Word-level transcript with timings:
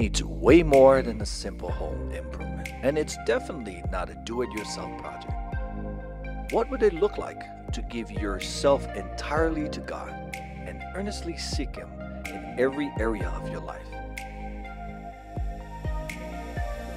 needs 0.00 0.24
way 0.24 0.62
more 0.62 1.02
than 1.02 1.20
a 1.20 1.26
simple 1.26 1.70
home 1.70 2.10
improvement, 2.12 2.70
and 2.80 2.96
it's 2.96 3.18
definitely 3.26 3.82
not 3.92 4.08
a 4.08 4.14
do 4.24 4.40
it 4.40 4.50
yourself 4.52 4.90
project. 4.96 5.34
What 6.52 6.70
would 6.70 6.82
it 6.82 6.94
look 6.94 7.18
like 7.18 7.42
to 7.72 7.82
give 7.82 8.10
yourself 8.10 8.88
entirely 8.96 9.68
to 9.68 9.80
God 9.80 10.08
and 10.34 10.82
earnestly 10.94 11.36
seek 11.36 11.76
Him 11.76 11.90
in 12.24 12.56
every 12.58 12.90
area 12.98 13.28
of 13.28 13.50
your 13.50 13.60
life? 13.60 13.90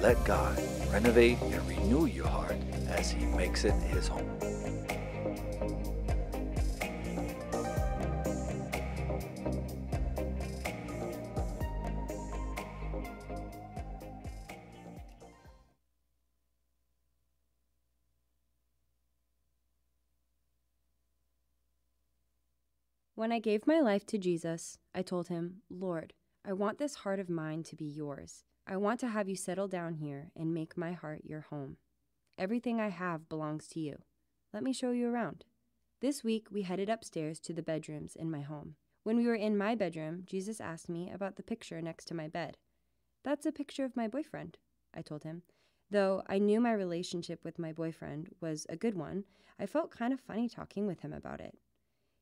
Let 0.00 0.24
God 0.24 0.58
renovate 0.90 1.36
and 1.42 1.68
renew 1.68 2.06
your 2.06 2.28
heart 2.28 2.56
as 2.88 3.10
He 3.10 3.26
makes 3.26 3.66
it 3.66 3.74
His 3.82 4.08
home. 4.08 4.43
When 23.24 23.32
I 23.32 23.38
gave 23.38 23.66
my 23.66 23.80
life 23.80 24.04
to 24.08 24.18
Jesus, 24.18 24.76
I 24.94 25.00
told 25.00 25.28
him, 25.28 25.62
Lord, 25.70 26.12
I 26.44 26.52
want 26.52 26.76
this 26.76 26.96
heart 26.96 27.18
of 27.18 27.30
mine 27.30 27.62
to 27.62 27.74
be 27.74 27.86
yours. 27.86 28.44
I 28.66 28.76
want 28.76 29.00
to 29.00 29.08
have 29.08 29.30
you 29.30 29.34
settle 29.34 29.66
down 29.66 29.94
here 29.94 30.30
and 30.36 30.52
make 30.52 30.76
my 30.76 30.92
heart 30.92 31.22
your 31.24 31.40
home. 31.40 31.78
Everything 32.36 32.82
I 32.82 32.88
have 32.88 33.30
belongs 33.30 33.66
to 33.68 33.80
you. 33.80 34.02
Let 34.52 34.62
me 34.62 34.74
show 34.74 34.90
you 34.90 35.08
around. 35.08 35.46
This 36.02 36.22
week, 36.22 36.48
we 36.50 36.64
headed 36.64 36.90
upstairs 36.90 37.40
to 37.40 37.54
the 37.54 37.62
bedrooms 37.62 38.14
in 38.14 38.30
my 38.30 38.42
home. 38.42 38.74
When 39.04 39.16
we 39.16 39.26
were 39.26 39.34
in 39.34 39.56
my 39.56 39.74
bedroom, 39.74 40.24
Jesus 40.26 40.60
asked 40.60 40.90
me 40.90 41.10
about 41.10 41.36
the 41.36 41.42
picture 41.42 41.80
next 41.80 42.04
to 42.08 42.14
my 42.14 42.28
bed. 42.28 42.58
That's 43.22 43.46
a 43.46 43.52
picture 43.52 43.86
of 43.86 43.96
my 43.96 44.06
boyfriend, 44.06 44.58
I 44.92 45.00
told 45.00 45.24
him. 45.24 45.44
Though 45.90 46.22
I 46.26 46.38
knew 46.38 46.60
my 46.60 46.74
relationship 46.74 47.42
with 47.42 47.58
my 47.58 47.72
boyfriend 47.72 48.34
was 48.42 48.66
a 48.68 48.76
good 48.76 48.96
one, 48.98 49.24
I 49.58 49.64
felt 49.64 49.90
kind 49.90 50.12
of 50.12 50.20
funny 50.20 50.46
talking 50.46 50.86
with 50.86 51.00
him 51.00 51.14
about 51.14 51.40
it. 51.40 51.56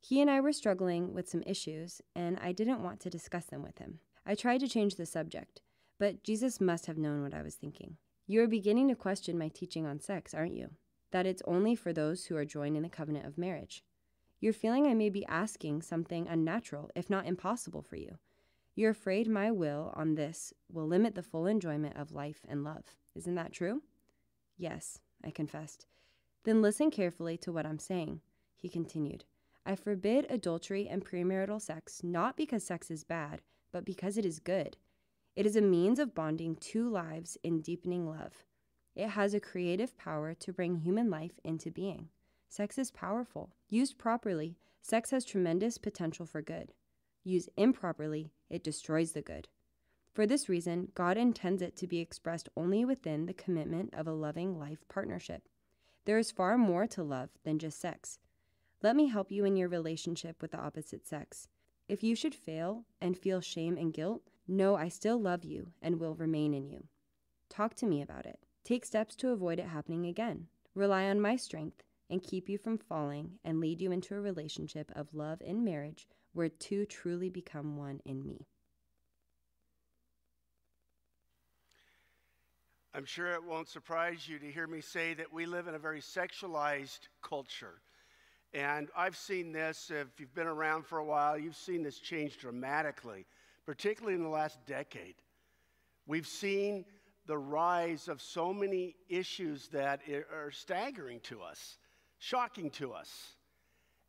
He 0.05 0.21
and 0.21 0.29
I 0.29 0.41
were 0.41 0.53
struggling 0.53 1.15
with 1.15 1.29
some 1.29 1.45
issues, 1.47 2.03
and 2.17 2.37
I 2.43 2.51
didn't 2.51 2.83
want 2.83 2.99
to 3.01 3.11
discuss 3.11 3.45
them 3.45 3.63
with 3.63 3.79
him. 3.79 4.01
I 4.27 4.35
tried 4.35 4.59
to 4.59 4.69
change 4.69 4.97
the 4.97 5.07
subject, 5.07 5.61
but 6.01 6.25
Jesus 6.25 6.61
must 6.61 6.87
have 6.87 6.99
known 6.99 7.23
what 7.23 7.33
I 7.33 7.43
was 7.43 7.55
thinking. 7.55 7.99
You 8.27 8.43
are 8.43 8.49
beginning 8.49 8.89
to 8.89 8.97
question 8.97 9.39
my 9.39 9.47
teaching 9.47 9.87
on 9.87 10.01
sex, 10.01 10.35
aren't 10.35 10.57
you? 10.57 10.71
That 11.13 11.25
it's 11.25 11.43
only 11.47 11.77
for 11.77 11.93
those 11.93 12.25
who 12.25 12.37
are 12.37 12.45
joined 12.45 12.77
in 12.77 12.83
the 12.83 12.89
covenant 12.89 13.27
of 13.27 13.39
marriage. 13.39 13.85
You're 14.41 14.53
feeling 14.53 14.89
I 14.89 14.95
may 14.95 15.09
be 15.09 15.25
asking 15.27 15.83
something 15.83 16.27
unnatural, 16.27 16.91
if 16.97 17.09
not 17.09 17.27
impossible 17.27 17.83
for 17.83 17.95
you. 17.95 18.19
You're 18.75 18.91
afraid 18.91 19.29
my 19.29 19.53
will 19.53 19.93
on 19.95 20.17
this 20.17 20.53
will 20.69 20.89
limit 20.89 21.15
the 21.15 21.23
full 21.23 21.47
enjoyment 21.47 21.97
of 21.97 22.11
life 22.11 22.41
and 22.49 22.65
love. 22.65 22.97
Isn't 23.15 23.37
that 23.37 23.53
true? 23.53 23.83
Yes, 24.59 24.99
I 25.25 25.31
confessed. 25.31 25.87
Then 26.43 26.61
listen 26.61 26.91
carefully 26.91 27.37
to 27.39 27.53
what 27.53 27.67
I'm 27.67 27.79
saying, 27.79 28.21
he 28.57 28.69
continued. 28.69 29.25
I 29.65 29.77
forbid 29.77 30.27
adultery 30.29 30.89
and 30.89 31.05
premarital 31.05 31.61
sex 31.61 32.03
not 32.03 32.37
because 32.37 32.65
sex 32.65 32.91
is 32.91 33.05
bad, 33.05 33.43
but 33.73 33.85
because 33.85 34.19
it 34.19 34.27
is 34.27 34.39
good. 34.39 34.77
It 35.37 35.47
is 35.47 35.57
a 35.57 35.63
means 35.63 35.99
of 35.99 36.15
bonding 36.15 36.57
two 36.57 36.89
lives 36.91 37.39
in 37.43 37.61
deepening 37.61 38.09
love. 38.09 38.45
It 38.95 39.09
has 39.09 39.33
a 39.33 39.41
creative 39.41 39.97
power 39.97 40.35
to 40.35 40.53
bring 40.53 40.77
human 40.77 41.09
life 41.09 41.41
into 41.43 41.71
being. 41.71 42.09
Sex 42.49 42.77
is 42.77 42.91
powerful. 42.91 43.55
Used 43.71 43.97
properly, 43.97 44.59
sex 44.83 45.11
has 45.11 45.25
tremendous 45.25 45.79
potential 45.79 46.27
for 46.27 46.43
good. 46.43 46.73
Used 47.25 47.49
improperly, 47.57 48.33
it 48.51 48.63
destroys 48.63 49.13
the 49.13 49.23
good. 49.23 49.49
For 50.13 50.27
this 50.27 50.49
reason, 50.49 50.89
God 50.95 51.17
intends 51.17 51.63
it 51.63 51.77
to 51.77 51.87
be 51.87 52.01
expressed 52.01 52.51
only 52.55 52.85
within 52.85 53.25
the 53.25 53.33
commitment 53.33 53.95
of 53.95 54.07
a 54.07 54.13
loving 54.13 54.59
life 54.59 54.85
partnership. 54.89 55.49
There 56.05 56.19
is 56.19 56.31
far 56.31 56.59
more 56.59 56.87
to 56.89 57.03
love 57.03 57.31
than 57.45 57.59
just 57.59 57.81
sex. 57.81 58.19
Let 58.83 58.97
me 58.97 59.07
help 59.07 59.31
you 59.31 59.45
in 59.45 59.55
your 59.55 59.69
relationship 59.69 60.43
with 60.43 60.51
the 60.51 60.59
opposite 60.59 61.07
sex. 61.07 61.47
If 61.89 62.03
you 62.03 62.17
should 62.17 62.35
fail 62.35 62.85
and 63.01 63.17
feel 63.17 63.41
shame 63.41 63.77
and 63.77 63.95
guilt, 63.95 64.23
know 64.49 64.75
I 64.75 64.89
still 64.89 65.21
love 65.21 65.45
you 65.45 65.69
and 65.81 66.01
will 66.01 66.17
remain 66.17 66.53
in 66.53 66.67
you. 66.69 66.89
Talk 67.49 67.75
to 67.75 67.87
me 67.87 68.03
about 68.03 68.27
it. 68.27 68.41
Take 68.65 68.85
steps 68.85 69.15
to 69.17 69.31
avoid 69.31 69.61
it 69.61 69.67
happening 69.67 70.07
again. 70.07 70.49
Rely 70.75 71.05
on 71.05 71.21
my 71.21 71.37
strength 71.37 71.85
and 72.11 72.25
keep 72.25 72.49
you 72.49 72.59
from 72.59 72.77
falling 72.77 73.39
and 73.45 73.61
lead 73.61 73.81
you 73.81 73.93
into 73.93 74.17
a 74.17 74.21
relationship 74.21 74.91
of 74.97 75.15
love 75.15 75.41
and 75.47 75.65
marriage 75.65 76.09
where 76.33 76.49
two 76.49 76.85
truly 76.85 77.29
become 77.29 77.77
one 77.77 78.01
in 78.05 78.27
me. 78.27 78.49
I'm 82.95 83.05
sure 83.05 83.33
it 83.33 83.45
won't 83.45 83.69
surprise 83.69 84.29
you 84.29 84.41
to 84.41 84.51
hear 84.51 84.67
me 84.67 84.81
say 84.81 85.15
that 85.15 85.33
we 85.33 85.47
live 85.47 85.69
in 85.69 85.75
a 85.77 85.79
very 85.79 86.01
sexualized 86.01 87.09
culture. 87.23 87.81
And 88.55 88.89
I've 88.97 89.17
seen 89.17 89.53
this, 89.53 89.91
if 89.91 90.21
you've 90.21 90.35
been 90.35 90.47
around 90.47 90.87
for 90.87 90.99
a 90.99 91.05
while, 91.05 91.39
you've 91.39 91.57
seen 91.57 91.83
this 91.83 91.99
change 91.99 92.37
dramatically, 92.37 93.25
particularly 93.65 94.15
in 94.15 94.23
the 94.23 94.29
last 94.29 94.59
decade. 94.67 95.15
We've 96.07 96.27
seen 96.27 96.85
the 97.27 97.39
rise 97.39 98.09
of 98.09 98.21
so 98.21 98.53
many 98.53 98.97
issues 99.09 99.69
that 99.69 100.03
are 100.33 100.51
staggering 100.51 101.21
to 101.21 101.41
us, 101.41 101.79
shocking 102.19 102.69
to 102.71 102.93
us. 102.93 103.37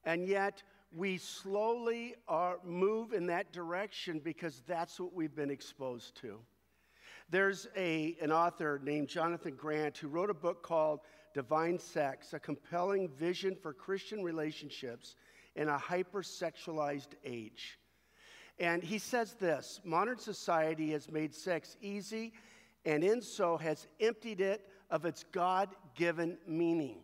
And 0.03 0.27
yet, 0.27 0.61
we 0.95 1.17
slowly 1.17 2.15
are, 2.27 2.59
move 2.65 3.13
in 3.13 3.27
that 3.27 3.53
direction 3.53 4.19
because 4.19 4.61
that's 4.67 4.99
what 4.99 5.13
we've 5.13 5.35
been 5.35 5.51
exposed 5.51 6.15
to. 6.21 6.39
There's 7.29 7.67
a, 7.75 8.17
an 8.21 8.31
author 8.31 8.79
named 8.83 9.07
Jonathan 9.07 9.55
Grant 9.55 9.97
who 9.97 10.07
wrote 10.07 10.29
a 10.29 10.35
book 10.35 10.61
called 10.61 10.99
Divine 11.33 11.79
Sex, 11.79 12.33
a 12.33 12.39
compelling 12.39 13.09
vision 13.09 13.55
for 13.55 13.73
Christian 13.73 14.23
relationships 14.23 15.15
in 15.55 15.69
a 15.69 15.77
hypersexualized 15.77 17.13
age. 17.23 17.79
And 18.59 18.83
he 18.83 18.99
says 18.99 19.33
this 19.33 19.81
modern 19.83 20.19
society 20.19 20.91
has 20.91 21.11
made 21.11 21.33
sex 21.33 21.75
easy 21.81 22.33
and 22.85 23.03
in 23.03 23.21
so 23.21 23.57
has 23.57 23.87
emptied 23.99 24.41
it 24.41 24.67
of 24.89 25.05
its 25.05 25.23
God 25.31 25.69
given 25.95 26.37
meaning. 26.47 26.97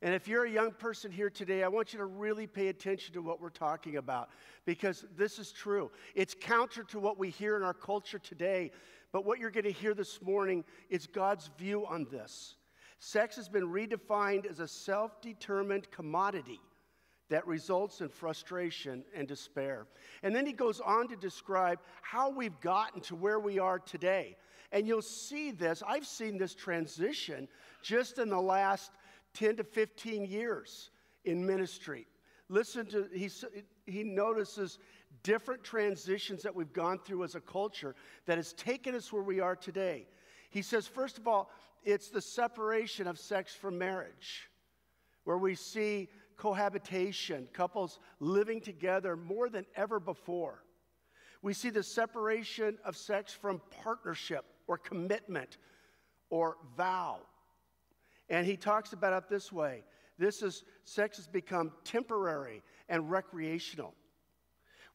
And 0.00 0.14
if 0.14 0.28
you're 0.28 0.44
a 0.44 0.50
young 0.50 0.70
person 0.70 1.10
here 1.10 1.28
today, 1.28 1.64
I 1.64 1.68
want 1.68 1.92
you 1.92 1.98
to 1.98 2.04
really 2.04 2.46
pay 2.46 2.68
attention 2.68 3.14
to 3.14 3.22
what 3.22 3.40
we're 3.40 3.50
talking 3.50 3.96
about 3.96 4.30
because 4.64 5.04
this 5.16 5.40
is 5.40 5.50
true. 5.50 5.90
It's 6.14 6.36
counter 6.38 6.84
to 6.84 7.00
what 7.00 7.18
we 7.18 7.30
hear 7.30 7.56
in 7.56 7.64
our 7.64 7.74
culture 7.74 8.20
today, 8.20 8.70
but 9.12 9.24
what 9.24 9.40
you're 9.40 9.50
going 9.50 9.64
to 9.64 9.72
hear 9.72 9.94
this 9.94 10.22
morning 10.22 10.64
is 10.88 11.08
God's 11.08 11.50
view 11.58 11.84
on 11.84 12.06
this. 12.12 12.54
Sex 13.00 13.36
has 13.36 13.48
been 13.48 13.68
redefined 13.68 14.46
as 14.46 14.60
a 14.60 14.68
self 14.68 15.20
determined 15.20 15.90
commodity 15.90 16.60
that 17.28 17.46
results 17.46 18.00
in 18.00 18.08
frustration 18.08 19.04
and 19.14 19.28
despair. 19.28 19.86
And 20.22 20.34
then 20.34 20.46
he 20.46 20.52
goes 20.52 20.80
on 20.80 21.08
to 21.08 21.16
describe 21.16 21.78
how 22.02 22.30
we've 22.30 22.58
gotten 22.60 23.00
to 23.02 23.14
where 23.14 23.38
we 23.38 23.58
are 23.58 23.78
today. 23.78 24.36
And 24.72 24.86
you'll 24.86 25.02
see 25.02 25.50
this, 25.50 25.82
I've 25.86 26.06
seen 26.06 26.38
this 26.38 26.54
transition 26.54 27.48
just 27.82 28.18
in 28.18 28.28
the 28.28 28.40
last 28.40 28.92
10 29.34 29.56
to 29.56 29.64
15 29.64 30.24
years 30.24 30.90
in 31.24 31.44
ministry. 31.44 32.06
Listen 32.48 32.86
to, 32.86 33.08
he, 33.12 33.30
he 33.86 34.04
notices 34.04 34.78
different 35.22 35.62
transitions 35.62 36.42
that 36.42 36.54
we've 36.54 36.72
gone 36.72 36.98
through 36.98 37.24
as 37.24 37.34
a 37.34 37.40
culture 37.40 37.94
that 38.26 38.38
has 38.38 38.52
taken 38.54 38.94
us 38.94 39.12
where 39.12 39.22
we 39.22 39.40
are 39.40 39.56
today. 39.56 40.06
He 40.50 40.62
says, 40.62 40.86
first 40.86 41.18
of 41.18 41.28
all, 41.28 41.50
it's 41.84 42.10
the 42.10 42.20
separation 42.20 43.06
of 43.06 43.18
sex 43.18 43.54
from 43.54 43.78
marriage, 43.78 44.48
where 45.24 45.38
we 45.38 45.54
see 45.54 46.08
cohabitation, 46.36 47.48
couples 47.52 47.98
living 48.20 48.60
together 48.60 49.16
more 49.16 49.48
than 49.48 49.66
ever 49.76 50.00
before. 50.00 50.62
We 51.42 51.52
see 51.52 51.70
the 51.70 51.82
separation 51.82 52.78
of 52.84 52.96
sex 52.96 53.32
from 53.32 53.60
partnership 53.82 54.44
or 54.66 54.78
commitment 54.78 55.58
or 56.30 56.56
vow. 56.76 57.18
And 58.28 58.46
he 58.46 58.56
talks 58.56 58.92
about 58.92 59.12
it 59.12 59.28
this 59.28 59.52
way 59.52 59.82
this 60.18 60.42
is 60.42 60.64
sex 60.84 61.16
has 61.16 61.28
become 61.28 61.72
temporary 61.84 62.62
and 62.88 63.10
recreational. 63.10 63.94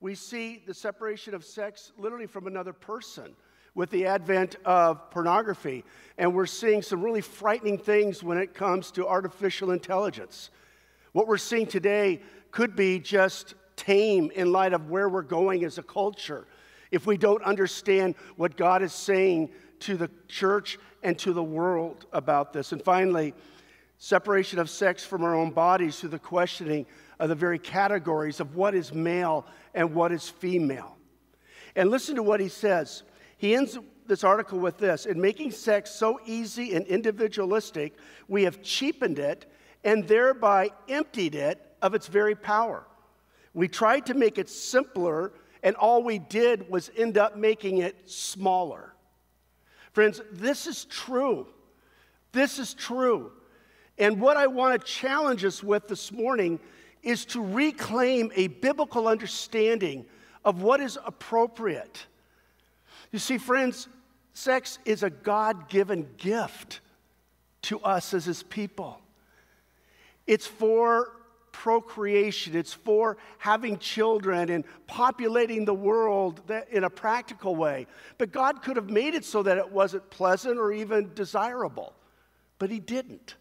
We 0.02 0.16
see 0.16 0.62
the 0.66 0.74
separation 0.74 1.34
of 1.34 1.46
sex 1.46 1.94
literally 1.98 2.28
from 2.28 2.48
another 2.48 2.74
person 2.74 3.36
with 3.76 3.90
the 3.90 4.06
advent 4.06 4.56
of 4.66 5.10
pornography. 5.10 5.84
And 6.18 6.34
we're 6.34 6.46
seeing 6.46 6.82
some 6.82 7.02
really 7.02 7.22
frightening 7.22 7.78
things 7.78 8.24
when 8.24 8.38
it 8.38 8.54
comes 8.54 8.92
to 8.92 9.08
artificial 9.08 9.72
intelligence. 9.72 10.52
What 11.12 11.28
we're 11.28 11.38
seeing 11.38 11.68
today 11.68 12.22
could 12.52 12.76
be 12.76 13.00
just 13.00 13.56
tame 13.76 14.32
in 14.36 14.52
light 14.52 14.74
of 14.74 14.90
where 14.90 15.10
we're 15.10 15.22
going 15.22 15.64
as 15.64 15.78
a 15.78 15.84
culture 15.84 16.46
if 16.92 17.08
we 17.08 17.18
don't 17.18 17.42
understand 17.44 18.14
what 18.36 18.56
God 18.56 18.84
is 18.84 18.94
saying 18.94 19.50
to 19.80 19.98
the 19.98 20.10
church 20.28 20.78
and 21.02 21.18
to 21.20 21.34
the 21.34 21.44
world 21.44 22.06
about 22.14 22.54
this. 22.54 22.72
And 22.72 22.82
finally, 22.82 23.34
separation 23.98 24.60
of 24.60 24.70
sex 24.70 25.04
from 25.04 25.24
our 25.24 25.36
own 25.36 25.50
bodies 25.50 26.00
through 26.00 26.10
the 26.10 26.20
questioning 26.20 26.86
of 27.20 27.30
the 27.30 27.36
very 27.36 27.58
categories 27.58 28.40
of 28.40 28.56
what 28.56 28.76
is 28.76 28.94
male 28.94 29.46
and 29.74 29.94
what 29.96 30.12
is 30.12 30.30
female. 30.30 30.96
And 31.76 31.90
listen 31.90 32.16
to 32.16 32.24
what 32.24 32.40
he 32.40 32.48
says. 32.48 33.04
He 33.44 33.56
ends 33.56 33.78
this 34.08 34.24
article 34.24 34.58
with 34.58 34.78
this 34.78 35.06
In 35.06 35.20
making 35.20 35.52
sex 35.52 35.92
so 35.92 36.22
easy 36.26 36.76
and 36.76 36.88
individualistic, 36.88 37.98
we 38.30 38.44
have 38.44 38.64
cheapened 38.64 39.20
it 39.20 39.52
and 39.84 40.08
thereby 40.08 40.72
emptied 40.88 41.36
it 41.36 41.60
of 41.82 41.94
its 41.94 42.08
very 42.08 42.36
power. 42.36 42.86
We 43.54 43.68
tried 43.68 44.06
to 44.06 44.14
make 44.14 44.38
it 44.38 44.50
simpler, 44.50 45.34
and 45.62 45.76
all 45.76 46.04
we 46.04 46.20
did 46.20 46.70
was 46.70 46.90
end 46.96 47.18
up 47.18 47.36
making 47.36 47.80
it 47.80 48.10
smaller. 48.10 48.94
Friends, 49.92 50.22
this 50.32 50.66
is 50.66 50.86
true. 50.86 51.46
This 52.32 52.60
is 52.60 52.74
true. 52.74 53.30
And 53.98 54.22
what 54.22 54.38
I 54.38 54.48
want 54.48 54.80
to 54.80 54.88
challenge 54.88 55.44
us 55.44 55.62
with 55.62 55.90
this 55.90 56.14
morning 56.14 56.62
is 57.02 57.26
to 57.26 57.44
reclaim 57.44 58.32
a 58.38 58.48
biblical 58.48 59.10
understanding 59.10 60.06
of 60.46 60.62
what 60.62 60.80
is 60.80 60.98
appropriate. 61.06 62.06
You 63.14 63.20
see, 63.20 63.38
friends, 63.38 63.88
sex 64.34 64.80
is 64.86 65.04
a 65.04 65.10
God 65.12 65.70
given 65.70 66.10
gift 66.18 66.82
to 67.64 67.80
us 67.82 68.12
as 68.16 68.26
His 68.26 68.42
people. 68.42 69.00
It's 70.26 70.48
for 70.48 71.12
procreation, 71.52 72.56
it's 72.56 72.74
for 72.74 73.18
having 73.38 73.78
children 73.78 74.50
and 74.50 74.66
populating 74.88 75.64
the 75.64 75.74
world 75.76 76.42
in 76.72 76.86
a 76.86 76.90
practical 76.90 77.56
way. 77.56 77.86
But 78.18 78.32
God 78.32 78.64
could 78.64 78.78
have 78.78 78.90
made 78.90 79.14
it 79.14 79.24
so 79.24 79.44
that 79.44 79.60
it 79.60 79.72
wasn't 79.72 80.10
pleasant 80.10 80.58
or 80.58 80.74
even 80.74 81.14
desirable, 81.14 81.94
but 82.58 82.72
He 82.72 82.80
didn't. 82.80 83.36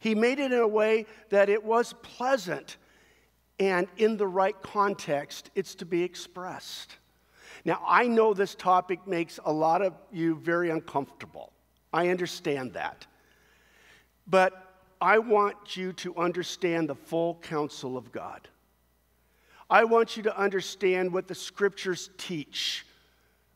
He 0.00 0.14
made 0.14 0.38
it 0.38 0.52
in 0.52 0.60
a 0.60 0.68
way 0.68 1.06
that 1.30 1.48
it 1.48 1.64
was 1.64 1.94
pleasant 2.02 2.76
and 3.58 3.88
in 3.96 4.18
the 4.18 4.26
right 4.26 4.60
context, 4.60 5.50
it's 5.54 5.74
to 5.76 5.86
be 5.86 6.02
expressed. 6.02 6.98
Now, 7.64 7.80
I 7.86 8.06
know 8.06 8.34
this 8.34 8.54
topic 8.54 9.06
makes 9.06 9.40
a 9.44 9.52
lot 9.52 9.80
of 9.80 9.94
you 10.12 10.34
very 10.36 10.70
uncomfortable. 10.70 11.52
I 11.92 12.08
understand 12.08 12.74
that. 12.74 13.06
But 14.26 14.74
I 15.00 15.18
want 15.18 15.76
you 15.76 15.92
to 15.94 16.16
understand 16.16 16.88
the 16.88 16.94
full 16.94 17.36
counsel 17.36 17.96
of 17.96 18.12
God. 18.12 18.48
I 19.70 19.84
want 19.84 20.16
you 20.16 20.22
to 20.24 20.38
understand 20.38 21.12
what 21.12 21.26
the 21.26 21.34
scriptures 21.34 22.10
teach 22.18 22.86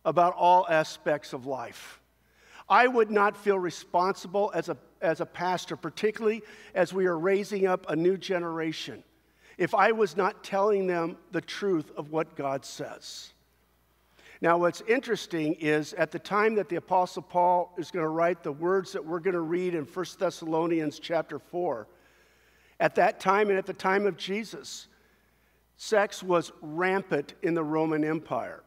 about 0.04 0.34
all 0.34 0.66
aspects 0.68 1.32
of 1.32 1.46
life. 1.46 2.00
I 2.68 2.86
would 2.86 3.10
not 3.10 3.36
feel 3.36 3.58
responsible 3.58 4.50
as 4.54 4.68
a, 4.68 4.76
as 5.00 5.20
a 5.20 5.26
pastor, 5.26 5.76
particularly 5.76 6.42
as 6.74 6.92
we 6.92 7.06
are 7.06 7.18
raising 7.18 7.66
up 7.66 7.88
a 7.88 7.96
new 7.96 8.16
generation, 8.16 9.04
if 9.58 9.74
I 9.74 9.92
was 9.92 10.16
not 10.16 10.44
telling 10.44 10.86
them 10.86 11.16
the 11.32 11.40
truth 11.40 11.90
of 11.96 12.10
what 12.10 12.36
God 12.36 12.64
says. 12.64 13.32
Now, 14.40 14.56
what's 14.58 14.82
interesting 14.82 15.54
is 15.54 15.94
at 15.94 16.12
the 16.12 16.18
time 16.18 16.54
that 16.56 16.68
the 16.68 16.76
Apostle 16.76 17.22
Paul 17.22 17.74
is 17.76 17.90
going 17.90 18.04
to 18.04 18.08
write 18.08 18.44
the 18.44 18.52
words 18.52 18.92
that 18.92 19.04
we're 19.04 19.18
going 19.18 19.34
to 19.34 19.40
read 19.40 19.74
in 19.74 19.84
1 19.84 20.06
Thessalonians 20.18 21.00
chapter 21.00 21.40
4, 21.40 21.88
at 22.78 22.94
that 22.94 23.18
time 23.18 23.48
and 23.48 23.58
at 23.58 23.66
the 23.66 23.72
time 23.72 24.06
of 24.06 24.16
Jesus, 24.16 24.86
sex 25.76 26.22
was 26.22 26.52
rampant 26.62 27.34
in 27.42 27.54
the 27.54 27.64
Roman 27.64 28.04
Empire. 28.04 28.62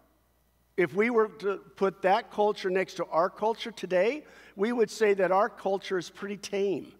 If 0.75 0.93
we 0.93 1.09
were 1.09 1.29
to 1.39 1.57
put 1.77 2.01
that 2.01 2.31
culture 2.31 2.69
next 2.69 2.95
to 2.95 3.05
our 3.05 3.29
culture 3.29 3.71
today, 3.71 4.25
we 4.57 4.73
would 4.73 4.89
say 4.89 5.13
that 5.13 5.31
our 5.31 5.47
culture 5.47 5.97
is 5.97 6.09
pretty 6.09 6.37
tame 6.37 6.91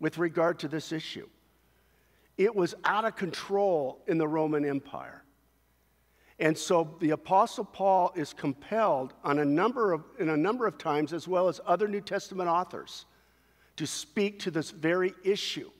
with 0.00 0.18
regard 0.18 0.58
to 0.60 0.68
this 0.68 0.90
issue. 0.90 1.28
It 2.36 2.54
was 2.54 2.74
out 2.84 3.04
of 3.04 3.14
control 3.14 4.02
in 4.08 4.18
the 4.18 4.26
Roman 4.26 4.64
Empire. 4.64 5.22
And 6.40 6.56
so 6.56 6.96
the 7.00 7.10
Apostle 7.10 7.64
Paul 7.64 8.12
is 8.14 8.32
compelled 8.32 9.12
on 9.24 9.40
a 9.40 9.44
number 9.44 9.92
of, 9.92 10.04
in 10.20 10.28
a 10.28 10.36
number 10.36 10.66
of 10.66 10.78
times, 10.78 11.12
as 11.12 11.26
well 11.26 11.48
as 11.48 11.60
other 11.66 11.88
New 11.88 12.00
Testament 12.00 12.48
authors, 12.48 13.06
to 13.76 13.86
speak 13.86 14.38
to 14.40 14.50
this 14.50 14.70
very 14.70 15.14
issue 15.24 15.70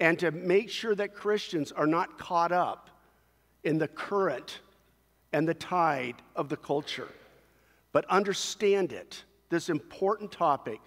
and 0.00 0.18
to 0.18 0.32
make 0.32 0.68
sure 0.68 0.96
that 0.96 1.14
Christians 1.14 1.70
are 1.70 1.86
not 1.86 2.18
caught 2.18 2.50
up 2.50 2.90
in 3.62 3.78
the 3.78 3.86
current 3.86 4.60
and 5.32 5.46
the 5.46 5.54
tide 5.54 6.16
of 6.34 6.48
the 6.48 6.56
culture, 6.56 7.08
but 7.92 8.04
understand 8.06 8.92
it, 8.92 9.22
this 9.48 9.68
important 9.68 10.32
topic, 10.32 10.80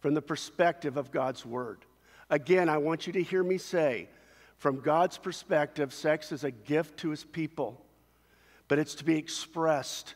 from 0.00 0.14
the 0.14 0.22
perspective 0.22 0.96
of 0.96 1.10
God's 1.10 1.44
Word. 1.44 1.84
Again, 2.30 2.68
I 2.68 2.78
want 2.78 3.06
you 3.06 3.12
to 3.12 3.22
hear 3.22 3.42
me 3.42 3.58
say, 3.58 4.08
from 4.56 4.80
God's 4.80 5.18
perspective, 5.18 5.92
sex 5.92 6.32
is 6.32 6.44
a 6.44 6.50
gift 6.50 6.98
to 7.00 7.10
His 7.10 7.24
people 7.24 7.85
but 8.68 8.78
it's 8.78 8.94
to 8.96 9.04
be 9.04 9.16
expressed 9.16 10.14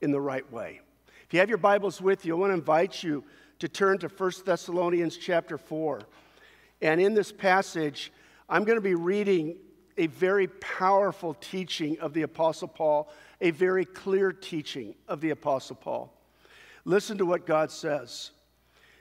in 0.00 0.10
the 0.10 0.20
right 0.20 0.50
way. 0.52 0.80
If 1.26 1.34
you 1.34 1.40
have 1.40 1.48
your 1.48 1.58
Bibles 1.58 2.00
with 2.00 2.24
you, 2.24 2.36
I 2.36 2.38
want 2.38 2.50
to 2.50 2.54
invite 2.54 3.02
you 3.02 3.24
to 3.58 3.68
turn 3.68 3.98
to 3.98 4.08
1 4.08 4.32
Thessalonians 4.44 5.16
chapter 5.16 5.58
4. 5.58 6.00
And 6.82 7.00
in 7.00 7.14
this 7.14 7.32
passage, 7.32 8.12
I'm 8.48 8.64
going 8.64 8.76
to 8.76 8.82
be 8.82 8.94
reading 8.94 9.56
a 9.96 10.06
very 10.08 10.46
powerful 10.46 11.34
teaching 11.34 11.98
of 12.00 12.12
the 12.12 12.22
Apostle 12.22 12.68
Paul, 12.68 13.10
a 13.40 13.50
very 13.50 13.84
clear 13.84 14.32
teaching 14.32 14.94
of 15.08 15.20
the 15.20 15.30
Apostle 15.30 15.76
Paul. 15.76 16.12
Listen 16.84 17.18
to 17.18 17.26
what 17.26 17.46
God 17.46 17.70
says. 17.70 18.30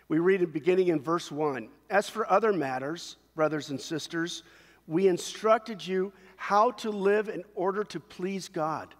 We 0.08 0.20
read 0.20 0.42
it 0.42 0.54
beginning 0.54 0.88
in 0.88 1.02
verse 1.02 1.32
1. 1.32 1.68
As 1.90 2.10
for 2.10 2.32
other 2.32 2.54
matters, 2.54 3.18
brothers 3.36 3.70
and 3.70 3.80
sisters, 3.80 4.44
we 4.88 5.08
instructed 5.08 5.86
you 5.86 6.14
how 6.36 6.72
to 6.72 6.90
live 6.90 7.30
in 7.30 7.44
order 7.56 7.84
to 7.86 8.00
please 8.00 8.48
God, 8.48 8.94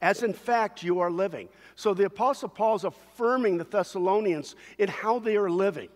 as 0.00 0.22
in 0.22 0.32
fact 0.32 0.82
you 0.82 1.00
are 1.00 1.10
living. 1.10 1.48
So 1.76 1.94
the 1.94 2.06
Apostle 2.06 2.48
Paul 2.48 2.76
is 2.76 2.84
affirming 2.84 3.58
the 3.58 3.64
Thessalonians 3.64 4.56
in 4.78 4.88
how 4.88 5.18
they 5.18 5.36
are 5.36 5.50
living. 5.50 5.88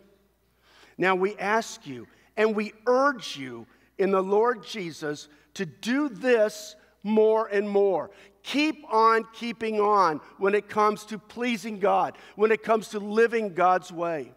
Now 0.97 1.15
we 1.15 1.37
ask 1.37 1.87
you 1.87 2.07
and 2.37 2.55
we 2.55 2.73
urge 2.87 3.37
you 3.37 3.67
in 3.99 4.11
the 4.11 4.23
Lord 4.23 4.65
Jesus 4.65 5.29
to 5.55 5.67
do 5.67 6.09
this 6.09 6.77
more 7.03 7.47
and 7.49 7.69
more. 7.69 8.11
Keep 8.43 8.85
on 8.93 9.27
keeping 9.33 9.81
on 9.81 10.21
when 10.39 10.55
it 10.55 10.69
comes 10.69 11.05
to 11.07 11.19
pleasing 11.19 11.79
God, 11.79 12.17
when 12.37 12.53
it 12.53 12.63
comes 12.63 12.89
to 12.89 13.01
living 13.01 13.55
God's 13.55 13.93
way. 13.93 14.33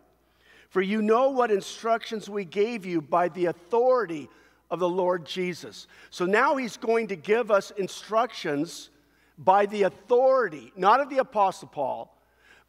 For 0.69 0.81
you 0.81 1.01
know 1.01 1.29
what 1.29 1.51
instructions 1.51 2.29
we 2.29 2.45
gave 2.45 2.85
you 2.85 3.01
by 3.01 3.29
the 3.29 3.45
authority 3.45 4.29
of 4.71 4.79
the 4.79 4.89
Lord 4.89 5.25
Jesus. 5.25 5.85
So 6.09 6.25
now 6.25 6.55
he's 6.55 6.77
going 6.77 7.07
to 7.07 7.15
give 7.15 7.51
us 7.51 7.71
instructions 7.71 8.89
by 9.37 9.65
the 9.65 9.83
authority, 9.83 10.71
not 10.75 11.01
of 11.01 11.09
the 11.09 11.17
Apostle 11.17 11.67
Paul, 11.67 12.17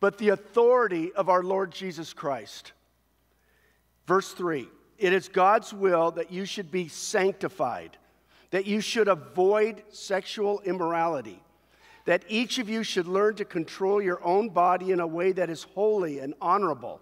but 0.01 0.19
the 0.19 0.31
authority 0.31 1.13
of 1.13 1.29
our 1.29 1.45
Lord 1.45 1.71
Jesus 1.71 2.13
Christ. 2.13 2.73
Verse 4.07 4.33
3 4.33 4.69
It 4.99 5.13
is 5.13 5.29
God's 5.29 5.73
will 5.73 6.11
that 6.13 6.33
you 6.33 6.45
should 6.45 6.73
be 6.73 6.89
sanctified, 6.89 7.97
that 8.51 8.67
you 8.67 8.81
should 8.81 9.07
avoid 9.07 9.85
sexual 9.91 10.61
immorality, 10.65 11.41
that 12.05 12.25
each 12.27 12.59
of 12.59 12.69
you 12.69 12.83
should 12.83 13.07
learn 13.07 13.37
to 13.37 13.45
control 13.45 14.03
your 14.03 14.23
own 14.25 14.49
body 14.49 14.91
in 14.91 14.99
a 14.99 15.07
way 15.07 15.31
that 15.31 15.51
is 15.51 15.63
holy 15.75 16.19
and 16.19 16.35
honorable, 16.41 17.01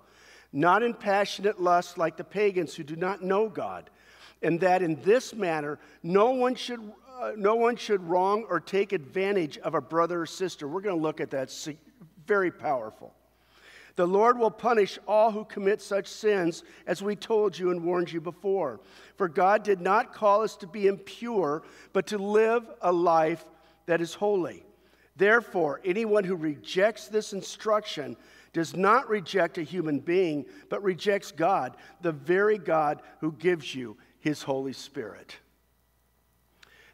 not 0.53 0.83
in 0.83 0.93
passionate 0.93 1.59
lust 1.59 1.97
like 1.97 2.19
the 2.19 2.25
pagans 2.25 2.75
who 2.75 2.83
do 2.83 2.97
not 2.97 3.23
know 3.23 3.49
God 3.49 3.89
and 4.43 4.61
that 4.61 4.83
in 4.83 5.01
this 5.03 5.35
manner 5.35 5.79
no 6.03 6.31
one 6.31 6.55
should 6.55 6.81
uh, 7.21 7.33
no 7.37 7.55
one 7.55 7.77
should 7.77 8.03
wrong 8.03 8.47
or 8.49 8.59
take 8.59 8.93
advantage 8.93 9.59
of 9.59 9.75
a 9.75 9.81
brother 9.81 10.23
or 10.23 10.27
sister. 10.27 10.67
We're 10.67 10.81
going 10.81 10.97
to 10.97 11.03
look 11.03 11.21
at 11.21 11.31
that. 11.33 11.55
Very 12.27 12.51
powerful. 12.51 13.13
The 13.97 14.07
Lord 14.07 14.39
will 14.39 14.51
punish 14.51 14.99
all 15.07 15.31
who 15.31 15.45
commit 15.45 15.83
such 15.83 16.07
sins, 16.07 16.65
as 16.87 17.03
we 17.03 17.17
told 17.17 17.59
you 17.59 17.71
and 17.71 17.85
warned 17.85 18.11
you 18.11 18.21
before. 18.21 18.81
For 19.17 19.29
God 19.29 19.63
did 19.63 19.83
not 19.83 20.15
call 20.15 20.43
us 20.43 20.57
to 20.59 20.67
be 20.67 20.87
impure, 20.87 21.63
but 21.93 22.07
to 22.07 22.17
live 22.17 22.65
a 22.81 22.93
life 22.93 23.45
that 23.85 24.01
is 24.01 24.15
holy. 24.15 24.65
Therefore, 25.17 25.83
anyone 25.85 26.25
who 26.25 26.37
rejects 26.37 27.09
this 27.09 27.35
instruction 27.35 28.17
does 28.55 28.75
not 28.75 29.09
reject 29.11 29.59
a 29.59 29.63
human 29.63 29.99
being, 29.99 30.47
but 30.71 30.83
rejects 30.83 31.31
God, 31.31 31.77
the 32.01 32.13
very 32.13 32.57
God 32.57 33.03
who 33.21 33.33
gives 33.33 33.75
you 33.75 33.99
his 34.21 34.43
Holy 34.43 34.73
Spirit. 34.73 35.37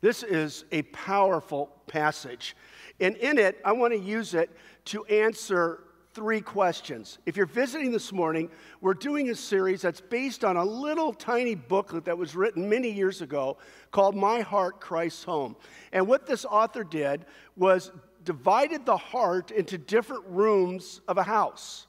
This 0.01 0.23
is 0.23 0.65
a 0.73 0.83
powerful 0.83 1.73
passage. 1.87 2.57
And 3.01 3.17
in 3.17 3.39
it, 3.39 3.61
I 3.65 3.73
want 3.73 3.93
to 3.93 3.99
use 3.99 4.35
it 4.35 4.51
to 4.87 5.05
answer 5.07 5.85
three 6.15 6.41
questions. 6.41 7.19
If 7.27 7.37
you're 7.37 7.45
visiting 7.45 7.93
this 7.93 8.11
morning, 8.11 8.49
we're 8.81 8.95
doing 8.95 9.29
a 9.29 9.35
series 9.35 9.83
that's 9.83 10.01
based 10.01 10.45
on 10.45 10.57
a 10.57 10.65
little 10.65 11.13
tiny 11.13 11.55
booklet 11.55 12.07
that 12.07 12.17
was 12.17 12.35
written 12.35 12.69
many 12.71 12.91
years 12.91 13.21
ago 13.21 13.59
called 13.91 14.17
My 14.17 14.41
Heart, 14.41 14.81
Christ's 14.81 15.25
Home. 15.25 15.57
And 15.93 16.09
what 16.09 16.27
this 16.27 16.47
author 16.47 16.85
did 16.85 17.27
was 17.55 17.91
divided 18.25 18.87
the 18.87 18.97
heart 18.97 19.51
into 19.51 19.77
different 19.77 20.25
rooms 20.27 21.03
of 21.07 21.19
a 21.19 21.23
house. 21.23 21.87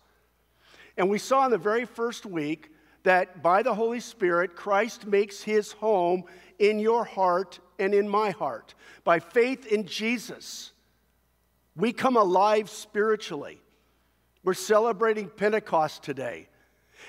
And 0.97 1.09
we 1.09 1.19
saw 1.19 1.45
in 1.45 1.51
the 1.51 1.57
very 1.57 1.85
first 1.85 2.25
week 2.25 2.71
that 3.03 3.41
by 3.41 3.63
the 3.63 3.73
Holy 3.73 3.99
Spirit, 3.99 4.55
Christ 4.55 5.05
makes 5.05 5.41
his 5.41 5.71
home 5.71 6.23
in 6.59 6.79
your 6.79 7.03
heart 7.03 7.59
and 7.79 7.93
in 7.93 8.09
my 8.09 8.31
heart. 8.31 8.73
By 9.03 9.19
faith 9.19 9.65
in 9.67 9.85
Jesus, 9.85 10.73
We 11.77 11.93
come 11.93 12.17
alive 12.17 12.69
spiritually. 12.69 13.61
We're 14.43 14.55
celebrating 14.55 15.29
Pentecost 15.29 16.03
today. 16.03 16.47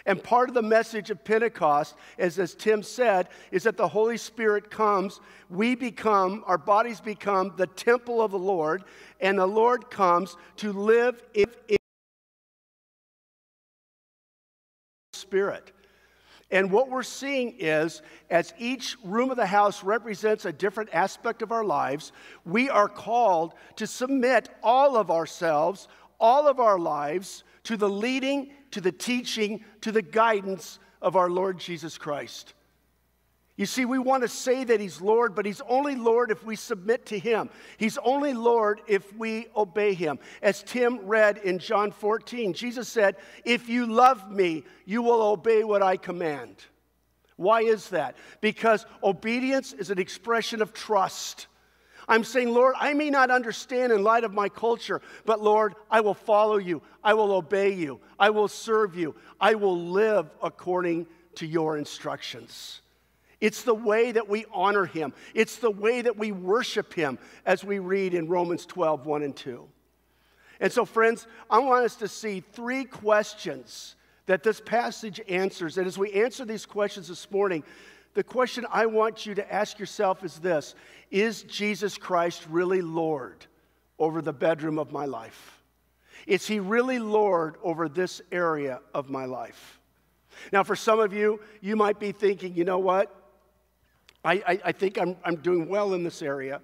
And 0.04 0.23
part 0.23 0.50
of 0.50 0.54
the 0.54 0.62
message 0.62 1.11
of 1.11 1.25
Pentecost, 1.25 1.97
is, 2.18 2.38
as 2.38 2.54
Tim 2.54 2.83
said, 2.83 3.30
is 3.50 3.62
that 3.62 3.78
the 3.78 3.88
Holy 3.88 4.18
Spirit 4.18 4.71
comes, 4.71 5.21
we 5.49 5.75
become, 5.75 6.45
our 6.47 6.59
bodies 6.59 7.00
become 7.00 7.54
the 7.57 7.66
temple 7.66 8.21
of 8.21 8.30
the 8.30 8.38
Lord, 8.38 8.85
and 9.21 9.38
the 9.38 9.47
Lord 9.47 9.90
comes 9.90 10.37
to 10.57 10.73
live 10.73 11.23
in, 11.33 11.47
in 11.68 11.78
Spirit. 15.14 15.73
And 16.50 16.71
what 16.71 16.88
we're 16.88 17.02
seeing 17.02 17.57
is, 17.59 18.00
as 18.31 18.55
each 18.59 18.97
room 19.05 19.31
of 19.31 19.37
the 19.37 19.47
house 19.47 19.85
represents 19.85 20.47
a 20.47 20.52
different 20.52 20.90
aspect 20.95 21.43
of 21.43 21.52
our 21.52 21.64
lives, 21.64 22.12
we 22.47 22.71
are 22.71 22.88
called 22.88 23.55
to 23.76 23.87
submit 23.87 24.49
all 24.62 24.97
of 24.97 25.11
ourselves, 25.11 25.88
all 26.19 26.49
of 26.49 26.59
our 26.59 26.78
lives, 26.78 27.45
to 27.64 27.76
the 27.76 27.88
leading, 27.88 28.50
to 28.71 28.81
the 28.81 28.93
teaching, 28.93 29.62
to 29.83 29.93
the 29.93 30.00
guidance 30.00 30.78
of 31.02 31.17
our 31.17 31.28
Lord 31.28 31.59
Jesus 31.59 31.99
Christ. 31.99 32.55
You 33.58 33.66
see, 33.66 33.84
we 33.84 33.98
want 33.98 34.22
to 34.22 34.28
say 34.28 34.62
that 34.62 34.78
He's 34.78 35.00
Lord, 35.00 35.34
but 35.34 35.44
He's 35.44 35.60
only 35.68 35.96
Lord 35.96 36.30
if 36.30 36.44
we 36.44 36.54
submit 36.54 37.06
to 37.06 37.18
Him. 37.18 37.50
He's 37.76 37.98
only 37.98 38.32
Lord 38.32 38.80
if 38.86 39.12
we 39.16 39.48
obey 39.56 39.94
Him. 39.94 40.20
As 40.40 40.62
Tim 40.62 41.00
read 41.00 41.38
in 41.38 41.58
John 41.58 41.90
14, 41.90 42.52
Jesus 42.52 42.88
said, 42.88 43.16
If 43.44 43.68
you 43.68 43.86
love 43.86 44.30
me, 44.30 44.62
you 44.84 45.02
will 45.02 45.20
obey 45.20 45.64
what 45.64 45.82
I 45.82 45.96
command. 45.96 46.54
Why 47.34 47.62
is 47.62 47.88
that? 47.88 48.16
Because 48.40 48.86
obedience 49.02 49.72
is 49.72 49.90
an 49.90 49.98
expression 49.98 50.62
of 50.62 50.72
trust. 50.72 51.48
I'm 52.06 52.22
saying, 52.22 52.50
Lord, 52.50 52.76
I 52.78 52.94
may 52.94 53.10
not 53.10 53.32
understand 53.32 53.92
in 53.92 54.04
light 54.04 54.22
of 54.22 54.32
my 54.32 54.48
culture, 54.48 55.02
but 55.26 55.42
Lord, 55.42 55.74
I 55.90 56.00
will 56.00 56.14
follow 56.14 56.58
you. 56.58 56.80
I 57.02 57.14
will 57.14 57.32
obey 57.32 57.74
you. 57.74 58.00
I 58.20 58.30
will 58.30 58.48
serve 58.48 58.94
you. 58.94 59.16
I 59.40 59.56
will 59.56 59.78
live 59.78 60.30
according 60.40 61.08
to 61.34 61.46
your 61.46 61.76
instructions. 61.76 62.82
It's 63.40 63.62
the 63.62 63.75
way 63.75 64.12
that 64.12 64.28
we 64.28 64.45
honor 64.52 64.85
him. 64.85 65.12
It's 65.35 65.57
the 65.57 65.71
way 65.71 66.02
that 66.02 66.16
we 66.16 66.33
worship 66.33 66.92
him, 66.92 67.18
as 67.47 67.64
we 67.64 67.78
read 67.78 68.14
in 68.14 68.28
Romans 68.28 68.66
12, 68.66 69.07
1 69.07 69.23
and 69.23 69.37
2. 69.37 69.68
And 70.61 70.73
so, 70.73 70.85
friends, 70.85 71.26
I 71.49 71.61
want 71.61 71.85
us 71.85 71.97
to 71.97 72.09
see 72.09 72.40
three 72.40 72.85
questions 72.85 73.95
that 74.26 74.42
this 74.42 74.61
passage 74.61 75.21
answers. 75.28 75.78
And 75.78 75.87
as 75.87 75.97
we 75.97 76.12
answer 76.12 76.45
these 76.45 76.66
questions 76.66 77.09
this 77.09 77.30
morning, 77.30 77.62
the 78.14 78.25
question 78.25 78.66
I 78.71 78.87
want 78.87 79.25
you 79.25 79.35
to 79.37 79.52
ask 79.52 79.78
yourself 79.78 80.25
is 80.25 80.38
this 80.38 80.75
Is 81.11 81.45
Jesus 81.45 81.97
Christ 81.97 82.45
really 82.50 82.83
Lord 82.83 83.47
over 83.99 84.21
the 84.21 84.33
bedroom 84.33 84.78
of 84.78 84.90
my 84.90 85.04
life? 85.04 85.62
Is 86.26 86.47
he 86.47 86.59
really 86.59 86.99
Lord 86.99 87.57
over 87.62 87.88
this 87.88 88.21
area 88.33 88.80
of 88.92 89.09
my 89.09 89.25
life? 89.25 89.78
Now, 90.52 90.62
for 90.62 90.76
some 90.76 91.00
of 91.00 91.12
you, 91.12 91.40
you 91.61 91.76
might 91.76 91.99
be 91.99 92.12
thinking, 92.12 92.54
you 92.54 92.64
know 92.64 92.78
what? 92.78 93.14
I, 94.25 94.34
I, 94.34 94.60
I 94.66 94.72
think 94.72 94.98
I'm, 94.98 95.16
I'm 95.25 95.37
doing 95.37 95.68
well 95.68 95.94
in 95.94 96.04
this 96.04 96.22
area, 96.22 96.60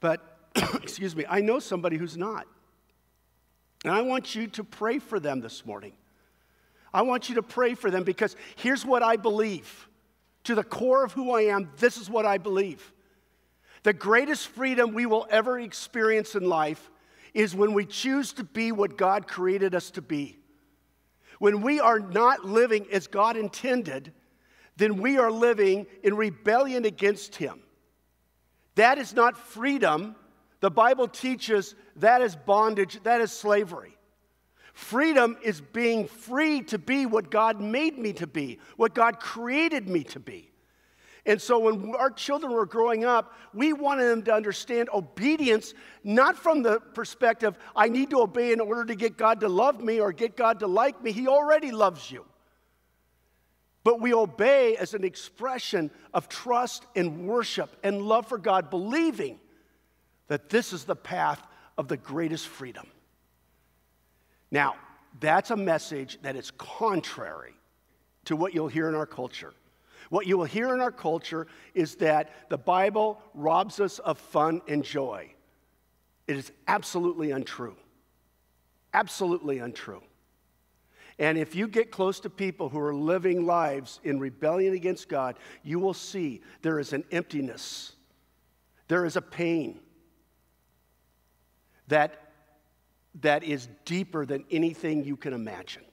but 0.00 0.50
excuse 0.82 1.14
me, 1.14 1.24
I 1.28 1.40
know 1.40 1.58
somebody 1.58 1.96
who's 1.96 2.16
not. 2.16 2.46
And 3.84 3.92
I 3.92 4.02
want 4.02 4.34
you 4.34 4.46
to 4.48 4.64
pray 4.64 4.98
for 4.98 5.20
them 5.20 5.40
this 5.40 5.64
morning. 5.64 5.92
I 6.92 7.02
want 7.02 7.28
you 7.28 7.36
to 7.36 7.42
pray 7.42 7.74
for 7.74 7.90
them 7.90 8.04
because 8.04 8.36
here's 8.56 8.84
what 8.84 9.02
I 9.02 9.16
believe. 9.16 9.88
To 10.44 10.54
the 10.54 10.64
core 10.64 11.04
of 11.04 11.12
who 11.12 11.32
I 11.32 11.42
am, 11.42 11.70
this 11.78 11.96
is 11.96 12.08
what 12.08 12.24
I 12.24 12.38
believe. 12.38 12.92
The 13.82 13.92
greatest 13.92 14.48
freedom 14.48 14.94
we 14.94 15.06
will 15.06 15.26
ever 15.30 15.60
experience 15.60 16.34
in 16.34 16.48
life 16.48 16.90
is 17.34 17.54
when 17.54 17.74
we 17.74 17.84
choose 17.84 18.32
to 18.32 18.44
be 18.44 18.72
what 18.72 18.96
God 18.96 19.28
created 19.28 19.74
us 19.74 19.90
to 19.92 20.02
be. 20.02 20.38
When 21.38 21.60
we 21.60 21.80
are 21.80 22.00
not 22.00 22.44
living 22.44 22.86
as 22.90 23.06
God 23.06 23.36
intended, 23.36 24.12
then 24.76 25.00
we 25.00 25.18
are 25.18 25.30
living 25.30 25.86
in 26.02 26.16
rebellion 26.16 26.84
against 26.84 27.36
Him. 27.36 27.60
That 28.74 28.98
is 28.98 29.14
not 29.14 29.38
freedom. 29.38 30.14
The 30.60 30.70
Bible 30.70 31.08
teaches 31.08 31.74
that 31.96 32.20
is 32.22 32.36
bondage, 32.36 33.02
that 33.02 33.20
is 33.20 33.32
slavery. 33.32 33.96
Freedom 34.74 35.38
is 35.42 35.62
being 35.62 36.06
free 36.06 36.60
to 36.64 36.76
be 36.78 37.06
what 37.06 37.30
God 37.30 37.60
made 37.60 37.96
me 37.98 38.12
to 38.14 38.26
be, 38.26 38.58
what 38.76 38.94
God 38.94 39.18
created 39.20 39.88
me 39.88 40.04
to 40.04 40.20
be. 40.20 40.50
And 41.24 41.40
so 41.40 41.58
when 41.58 41.94
our 41.96 42.10
children 42.10 42.52
were 42.52 42.66
growing 42.66 43.04
up, 43.04 43.34
we 43.54 43.72
wanted 43.72 44.04
them 44.04 44.22
to 44.24 44.34
understand 44.34 44.90
obedience, 44.92 45.72
not 46.04 46.36
from 46.36 46.62
the 46.62 46.78
perspective, 46.78 47.56
I 47.74 47.88
need 47.88 48.10
to 48.10 48.20
obey 48.20 48.52
in 48.52 48.60
order 48.60 48.84
to 48.84 48.94
get 48.94 49.16
God 49.16 49.40
to 49.40 49.48
love 49.48 49.80
me 49.80 49.98
or 49.98 50.12
get 50.12 50.36
God 50.36 50.60
to 50.60 50.66
like 50.66 51.02
me. 51.02 51.10
He 51.10 51.26
already 51.26 51.72
loves 51.72 52.10
you 52.10 52.24
but 53.86 54.00
we 54.00 54.12
obey 54.12 54.76
as 54.76 54.94
an 54.94 55.04
expression 55.04 55.92
of 56.12 56.28
trust 56.28 56.84
and 56.96 57.24
worship 57.28 57.70
and 57.84 58.02
love 58.02 58.26
for 58.26 58.36
God, 58.36 58.68
believing 58.68 59.38
that 60.26 60.48
this 60.48 60.72
is 60.72 60.82
the 60.82 60.96
path 60.96 61.40
of 61.78 61.86
the 61.86 61.96
greatest 61.96 62.48
freedom. 62.48 62.88
Now, 64.50 64.74
that's 65.20 65.52
a 65.52 65.56
message 65.56 66.18
that 66.22 66.34
is 66.34 66.50
contrary 66.58 67.54
to 68.24 68.34
what 68.34 68.52
you'll 68.52 68.66
hear 68.66 68.88
in 68.88 68.96
our 68.96 69.06
culture. 69.06 69.54
What 70.10 70.26
you 70.26 70.36
will 70.36 70.46
hear 70.46 70.74
in 70.74 70.80
our 70.80 70.90
culture 70.90 71.46
is 71.72 71.94
that 71.96 72.50
the 72.50 72.58
Bible 72.58 73.22
robs 73.34 73.78
us 73.78 74.00
of 74.00 74.18
fun 74.18 74.62
and 74.66 74.82
joy. 74.82 75.30
It 76.26 76.36
is 76.36 76.50
absolutely 76.66 77.30
untrue. 77.30 77.76
Absolutely 78.92 79.60
untrue. 79.60 80.02
And 81.18 81.38
if 81.38 81.54
you 81.54 81.66
get 81.66 81.90
close 81.90 82.20
to 82.20 82.30
people 82.30 82.68
who 82.68 82.78
are 82.78 82.94
living 82.94 83.46
lives 83.46 84.00
in 84.04 84.18
rebellion 84.18 84.74
against 84.74 85.08
God, 85.08 85.38
you 85.62 85.78
will 85.78 85.94
see 85.94 86.42
there 86.62 86.78
is 86.78 86.92
an 86.92 87.04
emptiness, 87.10 87.92
there 88.88 89.04
is 89.06 89.16
a 89.16 89.22
pain 89.22 89.80
that, 91.88 92.32
that 93.22 93.44
is 93.44 93.68
deeper 93.84 94.26
than 94.26 94.44
anything 94.50 95.04
you 95.04 95.16
can 95.16 95.32
imagine. 95.32 95.84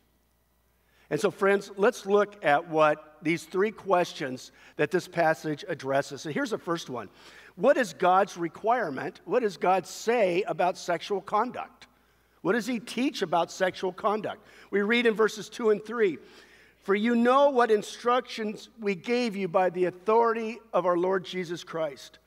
And 1.09 1.21
so, 1.21 1.31
friends, 1.31 1.71
let's 1.77 2.05
look 2.05 2.43
at 2.43 2.67
what 2.67 3.17
these 3.21 3.43
three 3.43 3.71
questions 3.71 4.51
that 4.77 4.91
this 4.91 5.07
passage 5.07 5.63
addresses. 5.67 6.21
So, 6.21 6.31
here's 6.31 6.49
the 6.49 6.57
first 6.57 6.89
one 6.89 7.09
What 7.55 7.77
is 7.77 7.93
God's 7.93 8.35
requirement? 8.35 9.21
What 9.23 9.41
does 9.41 9.55
God 9.55 9.85
say 9.85 10.43
about 10.47 10.77
sexual 10.77 11.21
conduct? 11.21 11.87
What 12.43 12.53
does 12.53 12.67
he 12.67 12.79
teach 12.79 13.21
about 13.21 13.51
sexual 13.51 13.93
conduct? 13.93 14.45
We 14.69 14.81
read 14.81 15.05
in 15.05 15.13
verses 15.15 15.49
2 15.49 15.71
and 15.71 15.83
3 15.83 16.17
For 16.83 16.93
you 16.93 17.15
know 17.15 17.49
what 17.49 17.71
instructions 17.71 18.69
we 18.79 18.95
gave 18.95 19.35
you 19.35 19.47
by 19.47 19.69
the 19.69 19.85
authority 19.85 20.59
of 20.73 20.85
our 20.85 20.97
Lord 20.97 21.23
Jesus 21.23 21.63
Christ. 21.63 22.19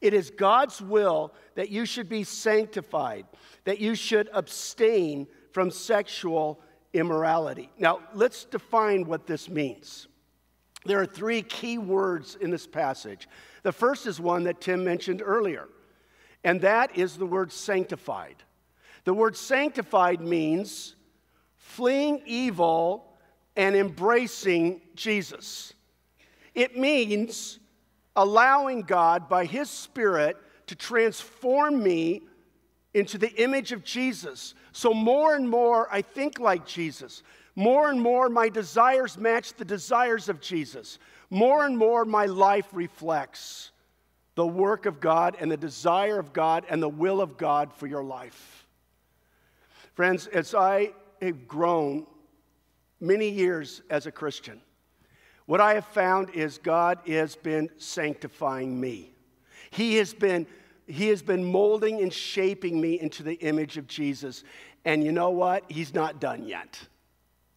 It 0.00 0.14
is 0.14 0.30
God's 0.30 0.82
will 0.82 1.32
that 1.54 1.70
you 1.70 1.86
should 1.86 2.08
be 2.08 2.24
sanctified, 2.24 3.24
that 3.62 3.78
you 3.78 3.94
should 3.94 4.28
abstain 4.32 5.28
from 5.52 5.70
sexual 5.70 6.60
immorality. 6.92 7.70
Now, 7.78 8.00
let's 8.14 8.44
define 8.44 9.06
what 9.06 9.28
this 9.28 9.48
means. 9.48 10.08
There 10.84 11.00
are 11.00 11.06
three 11.06 11.40
key 11.42 11.78
words 11.78 12.36
in 12.40 12.50
this 12.50 12.66
passage. 12.66 13.28
The 13.62 13.70
first 13.70 14.08
is 14.08 14.18
one 14.18 14.42
that 14.42 14.60
Tim 14.60 14.82
mentioned 14.82 15.22
earlier, 15.24 15.68
and 16.42 16.60
that 16.62 16.98
is 16.98 17.16
the 17.16 17.26
word 17.26 17.52
sanctified. 17.52 18.42
The 19.04 19.14
word 19.14 19.36
sanctified 19.36 20.20
means 20.20 20.94
fleeing 21.56 22.22
evil 22.26 23.12
and 23.56 23.74
embracing 23.74 24.80
Jesus. 24.94 25.72
It 26.54 26.76
means 26.76 27.58
allowing 28.14 28.82
God 28.82 29.28
by 29.28 29.44
His 29.44 29.70
Spirit 29.70 30.36
to 30.66 30.74
transform 30.74 31.82
me 31.82 32.22
into 32.94 33.18
the 33.18 33.32
image 33.42 33.72
of 33.72 33.84
Jesus. 33.84 34.54
So, 34.72 34.92
more 34.92 35.34
and 35.34 35.48
more, 35.48 35.88
I 35.90 36.02
think 36.02 36.38
like 36.38 36.66
Jesus. 36.66 37.22
More 37.54 37.90
and 37.90 38.00
more, 38.00 38.28
my 38.28 38.48
desires 38.48 39.18
match 39.18 39.54
the 39.54 39.64
desires 39.64 40.28
of 40.28 40.40
Jesus. 40.40 40.98
More 41.30 41.66
and 41.66 41.76
more, 41.76 42.04
my 42.04 42.26
life 42.26 42.68
reflects 42.72 43.72
the 44.34 44.46
work 44.46 44.86
of 44.86 45.00
God 45.00 45.36
and 45.38 45.50
the 45.50 45.56
desire 45.56 46.18
of 46.18 46.32
God 46.32 46.64
and 46.68 46.82
the 46.82 46.88
will 46.88 47.20
of 47.20 47.36
God 47.36 47.72
for 47.74 47.86
your 47.86 48.02
life. 48.02 48.61
Friends, 49.94 50.26
as 50.28 50.54
I 50.54 50.92
have 51.20 51.46
grown 51.46 52.06
many 53.00 53.28
years 53.28 53.82
as 53.90 54.06
a 54.06 54.12
Christian, 54.12 54.60
what 55.46 55.60
I 55.60 55.74
have 55.74 55.86
found 55.86 56.30
is 56.30 56.58
God 56.58 56.98
has 57.06 57.36
been 57.36 57.68
sanctifying 57.76 58.80
me. 58.80 59.12
He 59.70 59.96
has 59.96 60.14
been, 60.14 60.46
he 60.86 61.08
has 61.08 61.22
been 61.22 61.44
molding 61.44 62.00
and 62.00 62.12
shaping 62.12 62.80
me 62.80 63.00
into 63.00 63.22
the 63.22 63.34
image 63.34 63.76
of 63.76 63.86
Jesus. 63.86 64.44
And 64.84 65.04
you 65.04 65.12
know 65.12 65.30
what? 65.30 65.64
He's 65.68 65.94
not 65.94 66.20
done 66.20 66.44
yet. 66.46 66.78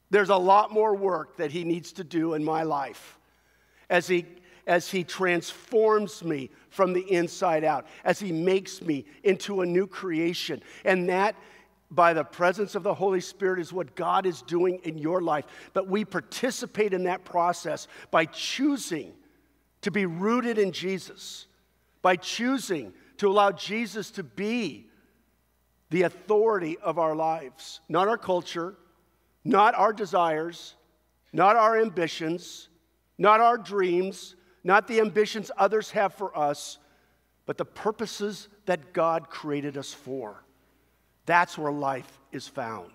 There's 0.10 0.30
a 0.30 0.38
lot 0.38 0.72
more 0.72 0.96
work 0.96 1.38
that 1.38 1.52
He 1.52 1.64
needs 1.64 1.92
to 1.94 2.04
do 2.04 2.34
in 2.34 2.44
my 2.44 2.64
life 2.64 3.18
as 3.90 4.08
He 4.08 4.26
as 4.68 4.90
He 4.90 5.04
transforms 5.04 6.24
me 6.24 6.50
from 6.70 6.94
the 6.94 7.12
inside 7.12 7.64
out, 7.64 7.86
as 8.04 8.20
He 8.20 8.32
makes 8.32 8.82
me 8.82 9.06
into 9.24 9.62
a 9.62 9.66
new 9.66 9.88
creation. 9.88 10.62
And 10.84 11.08
that, 11.10 11.36
by 11.92 12.14
the 12.14 12.24
presence 12.24 12.76
of 12.76 12.84
the 12.84 12.94
Holy 12.94 13.22
Spirit, 13.22 13.60
is 13.60 13.72
what 13.72 13.96
God 13.96 14.26
is 14.26 14.42
doing 14.42 14.80
in 14.84 14.98
your 14.98 15.22
life. 15.22 15.46
But 15.74 15.88
we 15.88 16.04
participate 16.04 16.94
in 16.94 17.04
that 17.04 17.26
process 17.26 17.88
by 18.12 18.26
choosing 18.26 19.14
to 19.82 19.92
be 19.92 20.06
rooted 20.06 20.58
in 20.58 20.72
Jesus, 20.72 21.48
by 22.02 22.16
choosing 22.16 22.94
to 23.18 23.28
allow 23.30 23.52
Jesus 23.52 24.12
to 24.12 24.24
be 24.24 24.88
the 25.92 26.04
authority 26.04 26.78
of 26.80 26.98
our 26.98 27.16
lives, 27.16 27.82
not 27.88 28.08
our 28.08 28.18
culture, 28.18 28.76
not 29.44 29.76
our 29.76 29.94
desires, 29.94 30.76
not 31.32 31.56
our 31.56 31.80
ambitions, 31.80 32.70
not 33.18 33.40
our 33.40 33.58
dreams, 33.58 34.36
not 34.64 34.88
the 34.88 35.00
ambitions 35.00 35.52
others 35.58 35.92
have 35.92 36.14
for 36.14 36.36
us, 36.38 36.80
but 37.46 37.58
the 37.58 37.66
purposes 37.66 38.48
that 38.66 38.94
God 38.94 39.30
created 39.30 39.78
us 39.78 39.94
for. 39.94 40.45
That's 41.26 41.58
where 41.58 41.72
life 41.72 42.20
is 42.32 42.48
found. 42.48 42.92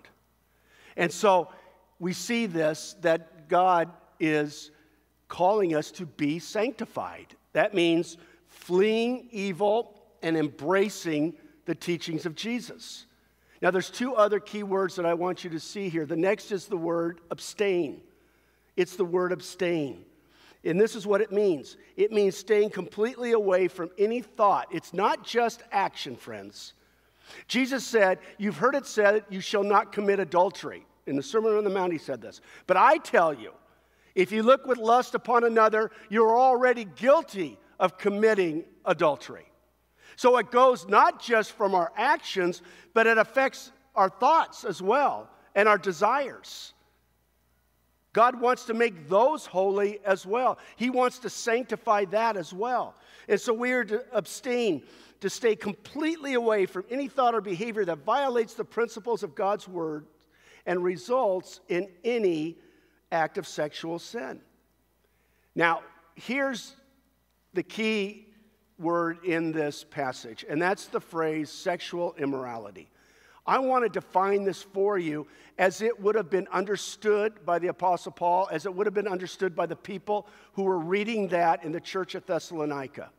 And 0.97 1.11
so 1.11 1.49
we 1.99 2.13
see 2.13 2.45
this 2.45 2.95
that 3.01 3.47
God 3.49 3.89
is 4.19 4.71
calling 5.27 5.75
us 5.75 5.91
to 5.91 6.05
be 6.05 6.39
sanctified. 6.39 7.27
That 7.53 7.73
means 7.73 8.17
fleeing 8.47 9.27
evil 9.31 10.01
and 10.21 10.37
embracing 10.37 11.33
the 11.65 11.75
teachings 11.75 12.25
of 12.25 12.35
Jesus. 12.35 13.05
Now, 13.61 13.71
there's 13.71 13.89
two 13.89 14.15
other 14.15 14.39
key 14.39 14.63
words 14.63 14.95
that 14.95 15.05
I 15.05 15.13
want 15.13 15.43
you 15.43 15.49
to 15.51 15.59
see 15.59 15.87
here. 15.87 16.05
The 16.05 16.15
next 16.15 16.51
is 16.51 16.65
the 16.65 16.77
word 16.77 17.21
abstain. 17.29 18.01
It's 18.75 18.95
the 18.95 19.05
word 19.05 19.31
abstain. 19.31 20.03
And 20.63 20.79
this 20.79 20.95
is 20.95 21.07
what 21.07 21.21
it 21.21 21.31
means 21.31 21.77
it 21.95 22.11
means 22.11 22.35
staying 22.35 22.69
completely 22.69 23.31
away 23.31 23.67
from 23.67 23.89
any 23.97 24.21
thought. 24.21 24.67
It's 24.71 24.93
not 24.93 25.23
just 25.25 25.63
action, 25.71 26.15
friends. 26.15 26.73
Jesus 27.47 27.85
said, 27.85 28.19
You've 28.37 28.57
heard 28.57 28.75
it 28.75 28.85
said, 28.85 29.25
you 29.29 29.41
shall 29.41 29.63
not 29.63 29.91
commit 29.91 30.19
adultery. 30.19 30.85
In 31.07 31.15
the 31.15 31.23
Sermon 31.23 31.57
on 31.57 31.63
the 31.63 31.69
Mount, 31.69 31.91
he 31.91 31.97
said 31.97 32.21
this. 32.21 32.41
But 32.67 32.77
I 32.77 32.97
tell 32.97 33.33
you, 33.33 33.51
if 34.15 34.31
you 34.31 34.43
look 34.43 34.65
with 34.65 34.77
lust 34.77 35.15
upon 35.15 35.43
another, 35.43 35.91
you're 36.09 36.37
already 36.37 36.85
guilty 36.85 37.57
of 37.79 37.97
committing 37.97 38.65
adultery. 38.85 39.45
So 40.15 40.37
it 40.37 40.51
goes 40.51 40.87
not 40.87 41.21
just 41.21 41.53
from 41.53 41.73
our 41.73 41.91
actions, 41.95 42.61
but 42.93 43.07
it 43.07 43.17
affects 43.17 43.71
our 43.95 44.09
thoughts 44.09 44.63
as 44.63 44.81
well 44.81 45.29
and 45.55 45.67
our 45.67 45.77
desires. 45.77 46.73
God 48.13 48.39
wants 48.39 48.65
to 48.65 48.73
make 48.73 49.07
those 49.07 49.45
holy 49.45 49.99
as 50.05 50.25
well. 50.25 50.57
He 50.75 50.89
wants 50.89 51.19
to 51.19 51.29
sanctify 51.29 52.05
that 52.05 52.35
as 52.35 52.53
well. 52.53 52.95
And 53.27 53.39
so 53.39 53.53
we 53.53 53.71
are 53.71 53.85
to 53.85 54.03
abstain, 54.11 54.83
to 55.21 55.29
stay 55.29 55.55
completely 55.55 56.33
away 56.33 56.65
from 56.65 56.83
any 56.89 57.07
thought 57.07 57.33
or 57.33 57.41
behavior 57.41 57.85
that 57.85 57.99
violates 57.99 58.53
the 58.53 58.65
principles 58.65 59.23
of 59.23 59.33
God's 59.33 59.67
word 59.67 60.05
and 60.65 60.83
results 60.83 61.61
in 61.69 61.87
any 62.03 62.57
act 63.11 63.37
of 63.37 63.47
sexual 63.47 63.97
sin. 63.97 64.41
Now, 65.55 65.81
here's 66.15 66.75
the 67.53 67.63
key 67.63 68.27
word 68.77 69.23
in 69.23 69.51
this 69.51 69.83
passage, 69.83 70.45
and 70.49 70.61
that's 70.61 70.87
the 70.87 70.99
phrase 70.99 71.49
sexual 71.49 72.15
immorality. 72.17 72.89
I 73.51 73.59
want 73.59 73.83
to 73.83 73.89
define 73.89 74.45
this 74.45 74.63
for 74.63 74.97
you 74.97 75.27
as 75.57 75.81
it 75.81 75.99
would 75.99 76.15
have 76.15 76.29
been 76.29 76.47
understood 76.53 77.45
by 77.45 77.59
the 77.59 77.67
Apostle 77.67 78.13
Paul, 78.13 78.47
as 78.49 78.65
it 78.65 78.73
would 78.73 78.87
have 78.87 78.93
been 78.93 79.09
understood 79.09 79.57
by 79.57 79.65
the 79.65 79.75
people 79.75 80.25
who 80.53 80.63
were 80.63 80.79
reading 80.79 81.27
that 81.27 81.65
in 81.65 81.73
the 81.73 81.81
church 81.81 82.15
at 82.15 82.25
Thessalonica. 82.25 83.09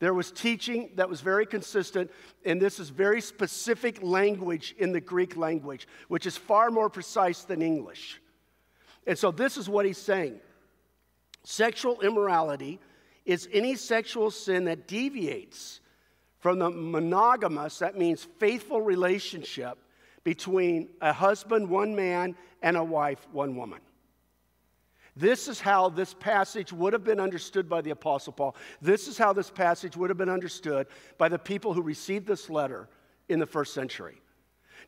There 0.00 0.12
was 0.12 0.32
teaching 0.32 0.90
that 0.96 1.08
was 1.08 1.20
very 1.20 1.46
consistent, 1.46 2.10
and 2.44 2.60
this 2.60 2.80
is 2.80 2.88
very 2.88 3.20
specific 3.20 4.02
language 4.02 4.74
in 4.78 4.90
the 4.90 5.00
Greek 5.00 5.36
language, 5.36 5.86
which 6.08 6.26
is 6.26 6.36
far 6.36 6.72
more 6.72 6.90
precise 6.90 7.44
than 7.44 7.62
English. 7.62 8.20
And 9.06 9.16
so, 9.16 9.30
this 9.30 9.56
is 9.56 9.68
what 9.68 9.86
he's 9.86 9.96
saying 9.96 10.40
sexual 11.44 12.00
immorality 12.00 12.80
is 13.24 13.48
any 13.52 13.76
sexual 13.76 14.32
sin 14.32 14.64
that 14.64 14.88
deviates 14.88 15.78
from 16.46 16.60
the 16.60 16.70
monogamous, 16.70 17.80
that 17.80 17.98
means 17.98 18.28
faithful 18.38 18.80
relationship 18.80 19.78
between 20.22 20.88
a 21.00 21.12
husband, 21.12 21.68
one 21.68 21.92
man, 21.92 22.36
and 22.62 22.76
a 22.76 22.84
wife, 22.84 23.26
one 23.32 23.56
woman. 23.56 23.80
This 25.16 25.48
is 25.48 25.58
how 25.58 25.88
this 25.88 26.14
passage 26.14 26.72
would 26.72 26.92
have 26.92 27.02
been 27.02 27.18
understood 27.18 27.68
by 27.68 27.80
the 27.80 27.90
Apostle 27.90 28.32
Paul. 28.32 28.54
This 28.80 29.08
is 29.08 29.18
how 29.18 29.32
this 29.32 29.50
passage 29.50 29.96
would 29.96 30.08
have 30.08 30.18
been 30.18 30.28
understood 30.28 30.86
by 31.18 31.28
the 31.28 31.36
people 31.36 31.74
who 31.74 31.82
received 31.82 32.28
this 32.28 32.48
letter 32.48 32.88
in 33.28 33.40
the 33.40 33.46
first 33.46 33.74
century. 33.74 34.20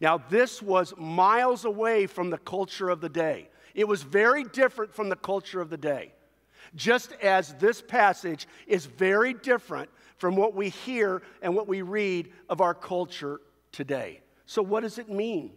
Now, 0.00 0.18
this 0.30 0.62
was 0.62 0.94
miles 0.96 1.64
away 1.64 2.06
from 2.06 2.30
the 2.30 2.38
culture 2.38 2.88
of 2.88 3.00
the 3.00 3.08
day. 3.08 3.50
It 3.74 3.88
was 3.88 4.04
very 4.04 4.44
different 4.44 4.94
from 4.94 5.08
the 5.08 5.16
culture 5.16 5.60
of 5.60 5.70
the 5.70 5.76
day. 5.76 6.12
Just 6.74 7.12
as 7.22 7.54
this 7.54 7.80
passage 7.80 8.46
is 8.66 8.86
very 8.86 9.34
different 9.34 9.90
from 10.16 10.36
what 10.36 10.54
we 10.54 10.68
hear 10.68 11.22
and 11.42 11.54
what 11.54 11.68
we 11.68 11.82
read 11.82 12.30
of 12.48 12.60
our 12.60 12.74
culture 12.74 13.40
today. 13.72 14.20
So, 14.46 14.62
what 14.62 14.80
does 14.80 14.98
it 14.98 15.08
mean? 15.08 15.52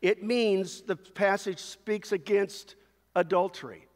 It 0.00 0.22
means 0.22 0.82
the 0.82 0.96
passage 0.96 1.60
speaks 1.60 2.12
against 2.12 2.74
adultery 3.14 3.86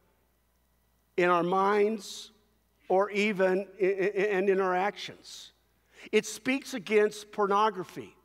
in 1.17 1.29
our 1.29 1.43
minds 1.43 2.31
or 2.87 3.09
even 3.11 3.67
and 3.79 4.49
in 4.49 4.61
our 4.61 4.75
actions. 4.75 5.51
It 6.11 6.25
speaks 6.25 6.73
against 6.73 7.31
pornography, 7.31 8.15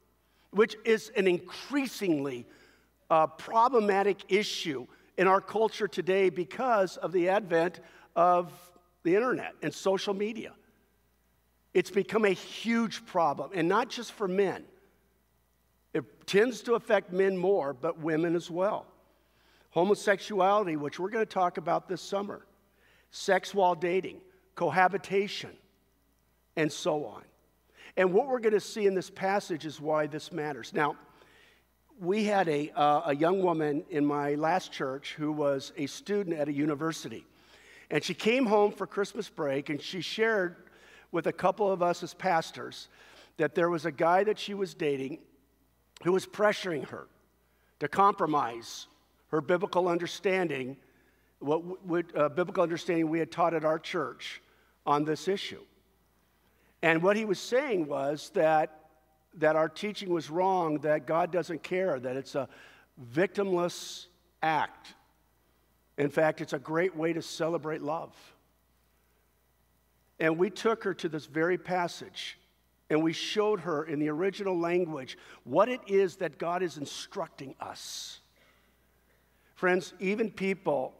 which 0.51 0.77
is 0.85 1.11
an 1.17 1.27
increasingly 1.27 2.47
uh, 3.11 3.27
problematic 3.27 4.25
issue 4.29 4.87
in 5.23 5.29
our 5.29 5.41
culture 5.41 5.87
today 5.87 6.31
because 6.31 6.97
of 6.97 7.13
the 7.13 7.29
advent 7.29 7.79
of 8.17 8.53
the 9.05 9.15
internet 9.15 9.55
and 9.63 9.73
social 9.73 10.13
media. 10.13 10.51
It's 11.73 11.93
become 11.93 12.25
a 12.25 12.31
huge 12.31 13.07
problem, 13.07 13.53
and 13.55 13.69
not 13.69 13.89
just 13.89 14.11
for 14.11 14.27
men. 14.27 14.65
It 15.95 16.27
tends 16.27 16.63
to 16.63 16.75
affect 16.75 17.13
men 17.13 17.37
more, 17.37 17.73
but 17.73 18.01
women 18.01 18.35
as 18.35 18.51
well. 18.51 18.85
Homosexuality, 19.71 20.75
which 20.75 20.99
we're 20.99 21.09
going 21.09 21.25
to 21.25 21.33
talk 21.33 21.57
about 21.57 21.89
this 21.89 22.03
summer, 22.03 22.45
sex 23.13 23.55
while 23.55 23.77
dating, 23.77 24.21
cohabitation, 24.57 25.53
and 26.57 26.73
so 26.73 27.05
on. 27.05 27.23
And 27.97 28.13
what 28.13 28.27
we're 28.27 28.41
going 28.41 28.55
to 28.55 28.61
see 28.61 28.87
in 28.87 28.97
this 28.97 29.09
passage 29.09 29.67
is 29.67 29.81
why 29.81 30.09
this 30.09 30.33
matters. 30.33 30.73
Now, 30.75 30.97
we 32.03 32.25
had 32.25 32.49
a, 32.49 32.69
uh, 32.73 33.03
a 33.07 33.15
young 33.15 33.43
woman 33.43 33.85
in 33.88 34.05
my 34.05 34.35
last 34.35 34.73
church 34.73 35.15
who 35.17 35.31
was 35.31 35.73
a 35.77 35.87
student 35.87 36.37
at 36.37 36.49
a 36.49 36.53
university. 36.53 37.25
And 37.93 38.03
she 38.03 38.12
came 38.12 38.45
home 38.45 38.73
for 38.73 38.88
Christmas 38.88 39.29
break 39.29 39.71
and 39.71 39.81
she 39.81 40.01
shared 40.01 40.57
with 41.12 41.29
a 41.29 41.33
couple 41.33 41.71
of 41.71 41.81
us 41.81 42.03
as 42.03 42.12
pastors 42.12 42.88
that 43.37 43.55
there 43.55 43.71
was 43.71 43.87
a 43.87 43.93
guy 43.93 44.25
that 44.25 44.37
she 44.37 44.53
was 44.53 44.75
dating 44.75 45.21
who 46.03 46.11
was 46.11 46.27
pressuring 46.27 46.85
her 46.88 47.07
to 47.79 47.87
compromise 47.87 48.88
her 49.29 49.41
biblical 49.41 49.87
understanding, 49.87 50.77
what 51.38 51.87
would, 51.87 52.17
uh, 52.17 52.29
biblical 52.31 52.65
understanding 52.65 53.11
we 53.11 53.21
had 53.21 53.31
taught 53.31 53.55
at 53.55 53.65
our 53.65 53.79
church 53.79 54.43
on 54.85 55.05
this 55.05 55.29
issue. 55.29 55.62
And 56.83 57.01
what 57.01 57.17
he 57.17 57.25
was 57.25 57.38
saying 57.38 57.87
was 57.87 58.31
that, 58.35 58.82
that 59.38 59.57
our 59.57 59.68
teaching 59.68 60.11
was 60.11 60.31
wrong, 60.31 60.79
that 60.79 61.07
God 61.07 61.33
doesn't 61.33 61.62
care, 61.62 61.99
that 61.99 62.16
it's 62.16 62.35
a 62.35 62.49
victimless 63.14 64.07
act. 64.42 64.95
In 65.99 66.11
fact, 66.11 66.40
it's 66.40 66.53
a 66.53 66.59
great 66.59 66.97
way 66.97 67.12
to 67.12 67.23
celebrate 67.23 67.83
love. 67.83 68.14
And 70.18 70.38
we 70.38 70.51
took 70.51 70.85
her 70.85 70.95
to 70.95 71.09
this 71.09 71.27
very 71.27 71.59
passage 71.59 72.38
and 72.90 73.03
we 73.03 73.14
showed 73.14 73.61
her 73.61 73.85
in 73.85 73.99
the 73.99 74.11
original 74.11 74.59
language 74.59 75.16
what 75.45 75.68
it 75.68 75.81
is 75.87 76.16
that 76.16 76.38
God 76.38 76.62
is 76.62 76.77
instructing 76.77 77.55
us. 77.59 78.21
Friends, 79.55 79.95
even 79.99 80.31
people 80.31 80.92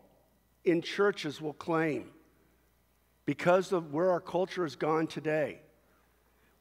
in 0.65 0.81
churches 0.81 1.41
will 1.41 1.53
claim, 1.53 2.11
because 3.27 3.73
of 3.73 3.93
where 3.93 4.11
our 4.11 4.21
culture 4.21 4.63
has 4.63 4.75
gone 4.75 5.07
today, 5.07 5.61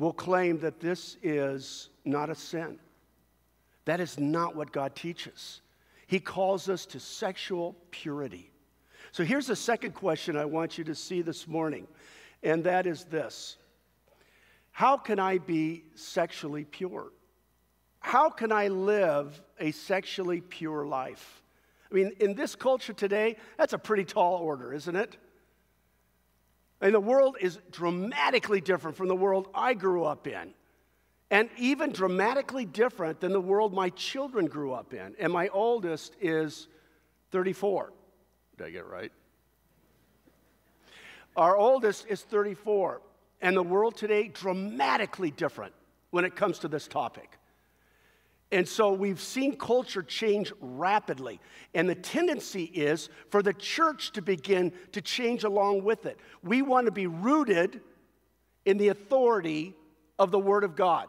will 0.01 0.13
claim 0.13 0.57
that 0.57 0.79
this 0.79 1.17
is 1.21 1.89
not 2.05 2.31
a 2.31 2.35
sin. 2.35 2.79
That 3.85 3.99
is 3.99 4.17
not 4.17 4.55
what 4.55 4.71
God 4.71 4.95
teaches. 4.95 5.61
He 6.07 6.19
calls 6.19 6.69
us 6.69 6.87
to 6.87 6.99
sexual 6.99 7.75
purity. 7.91 8.49
So 9.11 9.23
here's 9.23 9.45
the 9.45 9.55
second 9.55 9.93
question 9.93 10.35
I 10.35 10.45
want 10.45 10.79
you 10.79 10.83
to 10.85 10.95
see 10.95 11.21
this 11.21 11.47
morning 11.47 11.87
and 12.41 12.63
that 12.63 12.87
is 12.87 13.03
this 13.05 13.57
How 14.71 14.97
can 14.97 15.19
I 15.19 15.37
be 15.37 15.83
sexually 15.93 16.65
pure? 16.65 17.11
How 17.99 18.31
can 18.31 18.51
I 18.51 18.69
live 18.69 19.39
a 19.59 19.69
sexually 19.69 20.41
pure 20.41 20.83
life? 20.83 21.43
I 21.91 21.93
mean, 21.93 22.13
in 22.19 22.33
this 22.33 22.55
culture 22.55 22.93
today, 22.93 23.35
that's 23.55 23.73
a 23.73 23.77
pretty 23.77 24.05
tall 24.05 24.37
order, 24.37 24.73
isn't 24.73 24.95
it? 24.95 25.17
And 26.81 26.95
the 26.95 26.99
world 26.99 27.37
is 27.39 27.59
dramatically 27.71 28.59
different 28.59 28.97
from 28.97 29.07
the 29.07 29.15
world 29.15 29.47
I 29.53 29.75
grew 29.75 30.03
up 30.03 30.27
in. 30.27 30.53
And 31.29 31.49
even 31.57 31.91
dramatically 31.91 32.65
different 32.65 33.21
than 33.21 33.31
the 33.31 33.39
world 33.39 33.73
my 33.73 33.89
children 33.91 34.47
grew 34.47 34.73
up 34.73 34.93
in. 34.93 35.15
And 35.19 35.31
my 35.31 35.47
oldest 35.49 36.15
is 36.19 36.67
34. 37.31 37.93
Did 38.57 38.67
I 38.67 38.69
get 38.71 38.87
right? 38.87 39.11
Our 41.37 41.55
oldest 41.55 42.07
is 42.07 42.21
34. 42.23 43.01
And 43.41 43.55
the 43.55 43.63
world 43.63 43.95
today, 43.95 44.27
dramatically 44.27 45.31
different 45.31 45.73
when 46.09 46.25
it 46.25 46.35
comes 46.35 46.59
to 46.59 46.67
this 46.67 46.87
topic. 46.87 47.37
And 48.51 48.67
so 48.67 48.91
we've 48.91 49.21
seen 49.21 49.55
culture 49.55 50.03
change 50.03 50.51
rapidly. 50.59 51.39
And 51.73 51.87
the 51.87 51.95
tendency 51.95 52.65
is 52.65 53.09
for 53.29 53.41
the 53.41 53.53
church 53.53 54.11
to 54.13 54.21
begin 54.21 54.73
to 54.91 55.01
change 55.01 55.45
along 55.45 55.83
with 55.83 56.05
it. 56.05 56.19
We 56.43 56.61
want 56.61 56.85
to 56.85 56.91
be 56.91 57.07
rooted 57.07 57.79
in 58.65 58.77
the 58.77 58.89
authority 58.89 59.73
of 60.19 60.31
the 60.31 60.39
Word 60.39 60.65
of 60.65 60.75
God. 60.75 61.07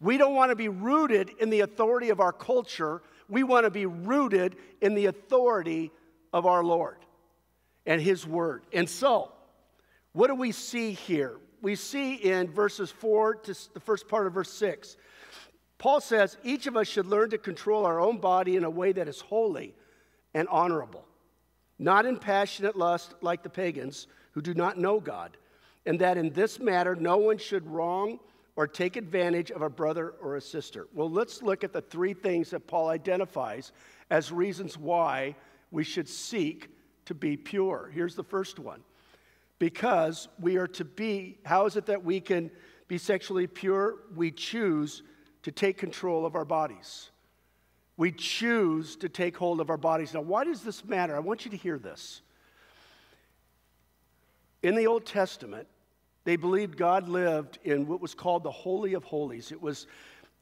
We 0.00 0.16
don't 0.16 0.34
want 0.34 0.50
to 0.50 0.56
be 0.56 0.68
rooted 0.68 1.30
in 1.38 1.50
the 1.50 1.60
authority 1.60 2.08
of 2.08 2.18
our 2.18 2.32
culture. 2.32 3.02
We 3.28 3.44
want 3.44 3.64
to 3.64 3.70
be 3.70 3.86
rooted 3.86 4.56
in 4.80 4.94
the 4.94 5.06
authority 5.06 5.92
of 6.32 6.46
our 6.46 6.64
Lord 6.64 6.96
and 7.84 8.00
His 8.00 8.26
Word. 8.26 8.64
And 8.72 8.88
so, 8.88 9.32
what 10.12 10.28
do 10.28 10.34
we 10.34 10.50
see 10.50 10.92
here? 10.92 11.36
We 11.60 11.76
see 11.76 12.14
in 12.14 12.50
verses 12.50 12.90
4 12.90 13.36
to 13.36 13.54
the 13.74 13.80
first 13.80 14.08
part 14.08 14.26
of 14.26 14.32
verse 14.32 14.52
6 14.52 14.96
Paul 15.82 16.00
says 16.00 16.36
each 16.44 16.68
of 16.68 16.76
us 16.76 16.86
should 16.86 17.06
learn 17.06 17.30
to 17.30 17.38
control 17.38 17.84
our 17.86 17.98
own 17.98 18.18
body 18.18 18.54
in 18.54 18.62
a 18.62 18.70
way 18.70 18.92
that 18.92 19.08
is 19.08 19.20
holy 19.20 19.74
and 20.32 20.46
honorable, 20.46 21.04
not 21.76 22.06
in 22.06 22.18
passionate 22.18 22.76
lust 22.76 23.14
like 23.20 23.42
the 23.42 23.50
pagans 23.50 24.06
who 24.30 24.40
do 24.40 24.54
not 24.54 24.78
know 24.78 25.00
God, 25.00 25.36
and 25.84 25.98
that 25.98 26.16
in 26.16 26.30
this 26.30 26.60
matter 26.60 26.94
no 26.94 27.16
one 27.16 27.36
should 27.36 27.66
wrong 27.66 28.20
or 28.54 28.68
take 28.68 28.94
advantage 28.94 29.50
of 29.50 29.62
a 29.62 29.68
brother 29.68 30.14
or 30.22 30.36
a 30.36 30.40
sister. 30.40 30.86
Well, 30.94 31.10
let's 31.10 31.42
look 31.42 31.64
at 31.64 31.72
the 31.72 31.80
three 31.80 32.14
things 32.14 32.50
that 32.50 32.68
Paul 32.68 32.88
identifies 32.88 33.72
as 34.08 34.30
reasons 34.30 34.78
why 34.78 35.34
we 35.72 35.82
should 35.82 36.08
seek 36.08 36.68
to 37.06 37.14
be 37.14 37.36
pure. 37.36 37.90
Here's 37.92 38.14
the 38.14 38.22
first 38.22 38.60
one 38.60 38.84
because 39.58 40.28
we 40.38 40.58
are 40.58 40.68
to 40.68 40.84
be, 40.84 41.38
how 41.44 41.66
is 41.66 41.74
it 41.74 41.86
that 41.86 42.04
we 42.04 42.20
can 42.20 42.52
be 42.86 42.98
sexually 42.98 43.48
pure? 43.48 43.96
We 44.14 44.30
choose 44.30 45.02
to 45.42 45.52
take 45.52 45.78
control 45.78 46.24
of 46.24 46.34
our 46.34 46.44
bodies. 46.44 47.10
We 47.96 48.12
choose 48.12 48.96
to 48.96 49.08
take 49.08 49.36
hold 49.36 49.60
of 49.60 49.70
our 49.70 49.76
bodies. 49.76 50.14
Now, 50.14 50.22
why 50.22 50.44
does 50.44 50.62
this 50.62 50.84
matter? 50.84 51.14
I 51.14 51.20
want 51.20 51.44
you 51.44 51.50
to 51.50 51.56
hear 51.56 51.78
this. 51.78 52.22
In 54.62 54.74
the 54.74 54.86
Old 54.86 55.04
Testament, 55.04 55.66
they 56.24 56.36
believed 56.36 56.76
God 56.76 57.08
lived 57.08 57.58
in 57.64 57.86
what 57.86 58.00
was 58.00 58.14
called 58.14 58.44
the 58.44 58.50
Holy 58.50 58.94
of 58.94 59.04
Holies. 59.04 59.50
It 59.50 59.60
was 59.60 59.86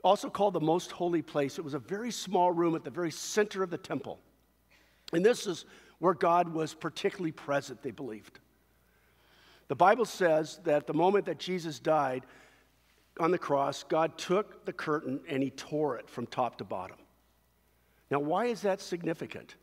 also 0.05 0.29
called 0.29 0.55
the 0.55 0.61
Most 0.61 0.93
Holy 0.93 1.23
Place. 1.23 1.59
It 1.59 1.65
was 1.65 1.75
a 1.75 1.79
very 1.79 2.11
small 2.11 2.53
room 2.53 2.75
at 2.75 2.85
the 2.85 2.91
very 2.91 3.11
center 3.11 3.63
of 3.63 3.71
the 3.71 3.79
temple. 3.79 4.19
And 5.13 5.25
this 5.25 5.47
is 5.47 5.65
where 5.99 6.15
God 6.15 6.53
was 6.53 6.75
particularly 6.75 7.33
present, 7.33 7.83
they 7.83 7.91
believed. 7.91 8.39
The 9.69 9.77
Bible 9.77 10.05
says 10.05 10.61
that 10.65 10.87
the 10.87 10.95
moment 10.95 11.27
that 11.27 11.39
Jesus 11.39 11.79
died, 11.79 12.25
on 13.21 13.31
the 13.31 13.39
cross, 13.39 13.85
God 13.85 14.17
took 14.17 14.65
the 14.65 14.73
curtain 14.73 15.21
and 15.29 15.43
he 15.43 15.51
tore 15.51 15.97
it 15.99 16.09
from 16.09 16.27
top 16.27 16.59
to 16.59 16.65
bottom. 16.65 16.97
Now, 18.11 18.19
why 18.19 18.47
is 18.47 18.63
that 18.63 18.81
significant? 18.81 19.55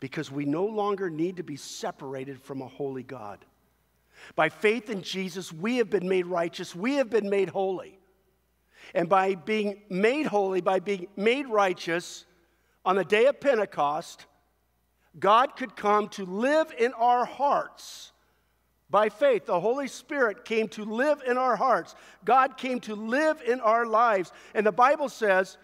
Because 0.00 0.30
we 0.30 0.44
no 0.44 0.66
longer 0.66 1.08
need 1.08 1.36
to 1.38 1.42
be 1.42 1.56
separated 1.56 2.40
from 2.40 2.60
a 2.60 2.68
holy 2.68 3.02
God. 3.02 3.38
By 4.34 4.48
faith 4.48 4.90
in 4.90 5.02
Jesus, 5.02 5.52
we 5.52 5.76
have 5.76 5.88
been 5.88 6.08
made 6.08 6.26
righteous, 6.26 6.74
we 6.74 6.94
have 6.94 7.08
been 7.08 7.30
made 7.30 7.48
holy. 7.48 7.98
And 8.94 9.08
by 9.08 9.34
being 9.34 9.82
made 9.88 10.26
holy, 10.26 10.60
by 10.60 10.80
being 10.80 11.08
made 11.16 11.46
righteous, 11.48 12.24
on 12.84 12.96
the 12.96 13.04
day 13.04 13.26
of 13.26 13.40
Pentecost, 13.40 14.26
God 15.18 15.56
could 15.56 15.76
come 15.76 16.08
to 16.10 16.24
live 16.24 16.72
in 16.78 16.92
our 16.92 17.24
hearts 17.24 18.12
by 18.88 19.08
faith, 19.08 19.46
the 19.46 19.60
Holy 19.60 19.88
Spirit 19.88 20.44
came 20.44 20.68
to 20.68 20.84
live 20.84 21.22
in 21.26 21.36
our 21.36 21.56
hearts. 21.56 21.94
God 22.24 22.56
came 22.56 22.78
to 22.80 22.94
live 22.94 23.42
in 23.46 23.60
our 23.60 23.84
lives. 23.84 24.32
And 24.54 24.64
the 24.64 24.72
Bible 24.72 25.08
says 25.08 25.58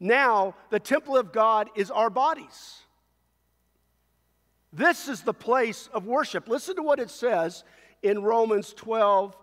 now 0.00 0.54
the 0.70 0.80
temple 0.80 1.16
of 1.16 1.32
God 1.32 1.68
is 1.76 1.90
our 1.90 2.10
bodies. 2.10 2.78
This 4.72 5.06
is 5.06 5.20
the 5.20 5.34
place 5.34 5.88
of 5.92 6.06
worship. 6.06 6.48
Listen 6.48 6.76
to 6.76 6.82
what 6.82 6.98
it 6.98 7.10
says 7.10 7.62
in 8.02 8.22
Romans 8.22 8.72
12, 8.72 9.36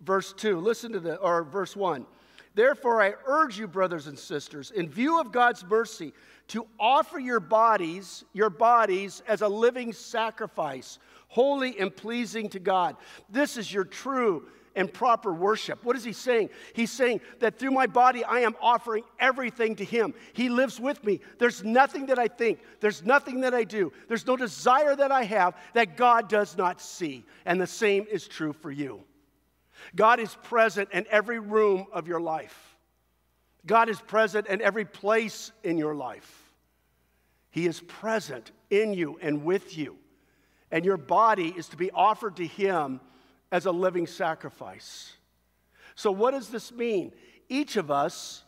verse 0.00 0.32
2. 0.32 0.60
Listen 0.60 0.92
to 0.92 1.00
the, 1.00 1.16
or 1.16 1.42
verse 1.42 1.74
1. 1.74 2.06
Therefore, 2.54 3.02
I 3.02 3.14
urge 3.26 3.58
you, 3.58 3.66
brothers 3.66 4.06
and 4.06 4.16
sisters, 4.16 4.70
in 4.70 4.88
view 4.88 5.20
of 5.20 5.32
God's 5.32 5.64
mercy, 5.64 6.12
to 6.48 6.66
offer 6.78 7.18
your 7.18 7.40
bodies, 7.40 8.24
your 8.32 8.50
bodies 8.50 9.22
as 9.26 9.42
a 9.42 9.48
living 9.48 9.92
sacrifice 9.92 11.00
holy 11.34 11.76
and 11.80 11.94
pleasing 11.94 12.48
to 12.48 12.60
God. 12.60 12.94
This 13.28 13.56
is 13.56 13.72
your 13.72 13.82
true 13.82 14.46
and 14.76 14.92
proper 14.92 15.32
worship. 15.32 15.84
What 15.84 15.96
is 15.96 16.04
he 16.04 16.12
saying? 16.12 16.50
He's 16.74 16.92
saying 16.92 17.22
that 17.40 17.58
through 17.58 17.72
my 17.72 17.88
body, 17.88 18.22
I 18.22 18.40
am 18.40 18.54
offering 18.60 19.02
everything 19.18 19.74
to 19.76 19.84
him. 19.84 20.14
He 20.32 20.48
lives 20.48 20.78
with 20.78 21.02
me. 21.02 21.18
There's 21.40 21.64
nothing 21.64 22.06
that 22.06 22.20
I 22.20 22.28
think, 22.28 22.60
there's 22.78 23.02
nothing 23.02 23.40
that 23.40 23.52
I 23.52 23.64
do, 23.64 23.92
there's 24.06 24.28
no 24.28 24.36
desire 24.36 24.94
that 24.94 25.10
I 25.10 25.24
have 25.24 25.56
that 25.72 25.96
God 25.96 26.28
does 26.28 26.56
not 26.56 26.80
see. 26.80 27.24
And 27.46 27.60
the 27.60 27.66
same 27.66 28.06
is 28.08 28.28
true 28.28 28.52
for 28.52 28.70
you. 28.70 29.02
God 29.96 30.20
is 30.20 30.36
present 30.44 30.88
in 30.92 31.04
every 31.10 31.40
room 31.40 31.86
of 31.92 32.06
your 32.06 32.20
life, 32.20 32.76
God 33.66 33.88
is 33.88 34.00
present 34.00 34.46
in 34.46 34.62
every 34.62 34.84
place 34.84 35.50
in 35.64 35.78
your 35.78 35.96
life. 35.96 36.42
He 37.50 37.66
is 37.66 37.80
present 37.80 38.52
in 38.70 38.94
you 38.94 39.18
and 39.20 39.44
with 39.44 39.76
you 39.76 39.96
and 40.74 40.84
your 40.84 40.96
body 40.96 41.54
is 41.56 41.68
to 41.68 41.76
be 41.76 41.92
offered 41.92 42.34
to 42.34 42.44
Him 42.44 43.00
as 43.52 43.64
a 43.64 43.70
living 43.70 44.08
sacrifice. 44.08 45.12
So, 45.94 46.10
what 46.10 46.32
does 46.32 46.48
this 46.48 46.72
mean? 46.72 47.12
Each 47.48 47.76
of 47.76 47.92
us 47.92 48.42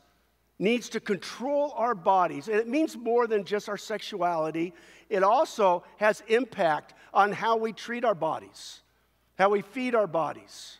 needs 0.58 0.88
to 0.88 1.00
control 1.00 1.72
our 1.76 1.94
bodies, 1.94 2.48
and 2.48 2.56
it 2.56 2.66
means 2.66 2.96
more 2.96 3.28
than 3.28 3.44
just 3.44 3.68
our 3.68 3.76
sexuality. 3.76 4.74
It 5.08 5.22
also 5.22 5.84
has 5.98 6.24
impact 6.26 6.94
on 7.14 7.30
how 7.30 7.58
we 7.58 7.72
treat 7.72 8.04
our 8.04 8.14
bodies, 8.14 8.80
how 9.38 9.50
we 9.50 9.62
feed 9.62 9.94
our 9.94 10.08
bodies, 10.08 10.78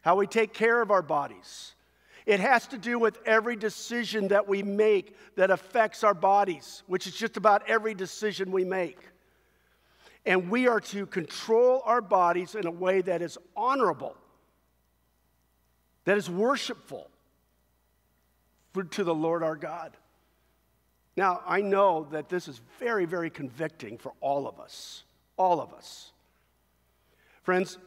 how 0.00 0.16
we 0.16 0.26
take 0.26 0.54
care 0.54 0.80
of 0.80 0.90
our 0.90 1.02
bodies. 1.02 1.74
It 2.24 2.40
has 2.40 2.66
to 2.68 2.78
do 2.78 2.98
with 2.98 3.18
every 3.26 3.56
decision 3.56 4.28
that 4.28 4.48
we 4.48 4.62
make 4.62 5.14
that 5.36 5.50
affects 5.50 6.02
our 6.02 6.14
bodies, 6.14 6.82
which 6.86 7.06
is 7.06 7.14
just 7.14 7.36
about 7.36 7.68
every 7.68 7.92
decision 7.92 8.50
we 8.50 8.64
make. 8.64 8.98
And 10.28 10.50
we 10.50 10.68
are 10.68 10.78
to 10.78 11.06
control 11.06 11.80
our 11.86 12.02
bodies 12.02 12.54
in 12.54 12.66
a 12.66 12.70
way 12.70 13.00
that 13.00 13.22
is 13.22 13.38
honorable, 13.56 14.14
that 16.04 16.18
is 16.18 16.28
worshipful 16.28 17.08
to 18.90 19.04
the 19.04 19.14
Lord 19.14 19.42
our 19.42 19.56
God. 19.56 19.96
Now, 21.16 21.40
I 21.46 21.62
know 21.62 22.06
that 22.12 22.28
this 22.28 22.46
is 22.46 22.60
very, 22.78 23.06
very 23.06 23.30
convicting 23.30 23.96
for 23.96 24.12
all 24.20 24.46
of 24.46 24.60
us. 24.60 25.02
All 25.38 25.62
of 25.62 25.72
us. 25.72 26.12
Friends, 27.42 27.78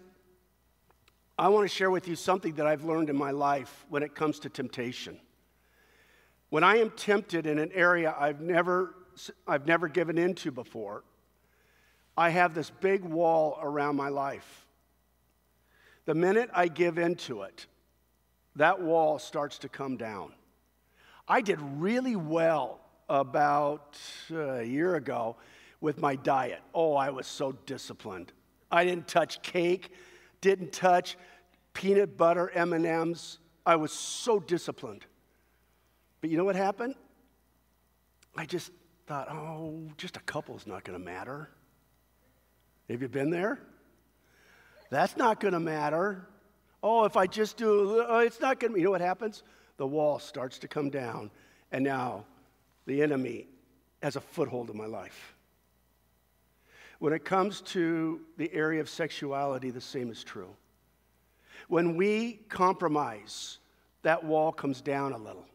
I 1.37 1.47
want 1.49 1.69
to 1.69 1.73
share 1.73 1.91
with 1.91 2.07
you 2.07 2.15
something 2.15 2.55
that 2.55 2.65
I've 2.65 2.83
learned 2.83 3.11
in 3.11 3.15
my 3.15 3.31
life 3.31 3.85
when 3.89 4.01
it 4.01 4.15
comes 4.15 4.39
to 4.39 4.49
temptation. 4.49 5.19
When 6.49 6.63
I 6.63 6.77
am 6.77 6.89
tempted 6.89 7.45
in 7.45 7.59
an 7.59 7.71
area 7.71 8.15
I've 8.19 8.41
never, 8.41 8.95
I've 9.47 9.67
never 9.67 9.87
given 9.87 10.17
into 10.17 10.49
before, 10.49 11.03
I 12.17 12.29
have 12.29 12.53
this 12.53 12.69
big 12.69 13.03
wall 13.03 13.57
around 13.61 13.95
my 13.95 14.09
life. 14.09 14.65
The 16.05 16.15
minute 16.15 16.49
I 16.53 16.67
give 16.67 16.97
into 16.97 17.43
it, 17.43 17.67
that 18.55 18.81
wall 18.81 19.19
starts 19.19 19.59
to 19.59 19.69
come 19.69 19.97
down. 19.97 20.33
I 21.27 21.41
did 21.41 21.59
really 21.61 22.15
well 22.15 22.81
about 23.07 23.97
uh, 24.31 24.55
a 24.55 24.63
year 24.63 24.95
ago 24.95 25.37
with 25.79 25.99
my 25.99 26.15
diet. 26.15 26.61
Oh, 26.73 26.95
I 26.95 27.09
was 27.09 27.27
so 27.27 27.53
disciplined. 27.65 28.31
I 28.71 28.85
didn't 28.85 29.07
touch 29.07 29.41
cake, 29.41 29.91
didn't 30.41 30.71
touch 30.71 31.17
peanut 31.73 32.17
butter 32.17 32.49
M&Ms. 32.51 33.37
I 33.65 33.75
was 33.75 33.91
so 33.91 34.39
disciplined. 34.39 35.05
But 36.19 36.29
you 36.29 36.37
know 36.37 36.45
what 36.45 36.55
happened? 36.55 36.95
I 38.35 38.45
just 38.45 38.71
thought, 39.07 39.29
oh, 39.29 39.89
just 39.97 40.17
a 40.17 40.21
couple 40.21 40.55
is 40.55 40.67
not 40.67 40.83
going 40.83 40.97
to 40.97 41.03
matter. 41.03 41.49
Have 42.91 43.01
you 43.01 43.07
been 43.07 43.29
there? 43.29 43.59
That's 44.89 45.15
not 45.15 45.39
going 45.39 45.53
to 45.53 45.59
matter. 45.59 46.27
Oh, 46.83 47.05
if 47.05 47.15
I 47.15 47.27
just 47.27 47.57
do, 47.57 48.05
oh, 48.07 48.19
it's 48.19 48.41
not 48.41 48.59
going 48.59 48.73
to, 48.73 48.79
you 48.79 48.85
know 48.85 48.91
what 48.91 49.01
happens? 49.01 49.43
The 49.77 49.87
wall 49.87 50.19
starts 50.19 50.59
to 50.59 50.67
come 50.67 50.89
down, 50.89 51.31
and 51.71 51.83
now 51.83 52.25
the 52.85 53.01
enemy 53.01 53.47
has 54.03 54.15
a 54.15 54.21
foothold 54.21 54.69
in 54.69 54.77
my 54.77 54.87
life. 54.87 55.35
When 56.99 57.13
it 57.13 57.23
comes 57.23 57.61
to 57.61 58.21
the 58.37 58.51
area 58.53 58.81
of 58.81 58.89
sexuality, 58.89 59.69
the 59.69 59.81
same 59.81 60.11
is 60.11 60.23
true. 60.23 60.49
When 61.67 61.95
we 61.95 62.41
compromise, 62.49 63.59
that 64.01 64.23
wall 64.23 64.51
comes 64.51 64.81
down 64.81 65.13
a 65.13 65.17
little. 65.17 65.45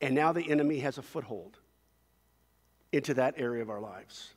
And 0.00 0.14
now 0.14 0.32
the 0.32 0.48
enemy 0.50 0.78
has 0.80 0.98
a 0.98 1.02
foothold 1.02 1.58
into 2.92 3.14
that 3.14 3.34
area 3.38 3.62
of 3.62 3.70
our 3.70 3.80
lives. 3.80 4.34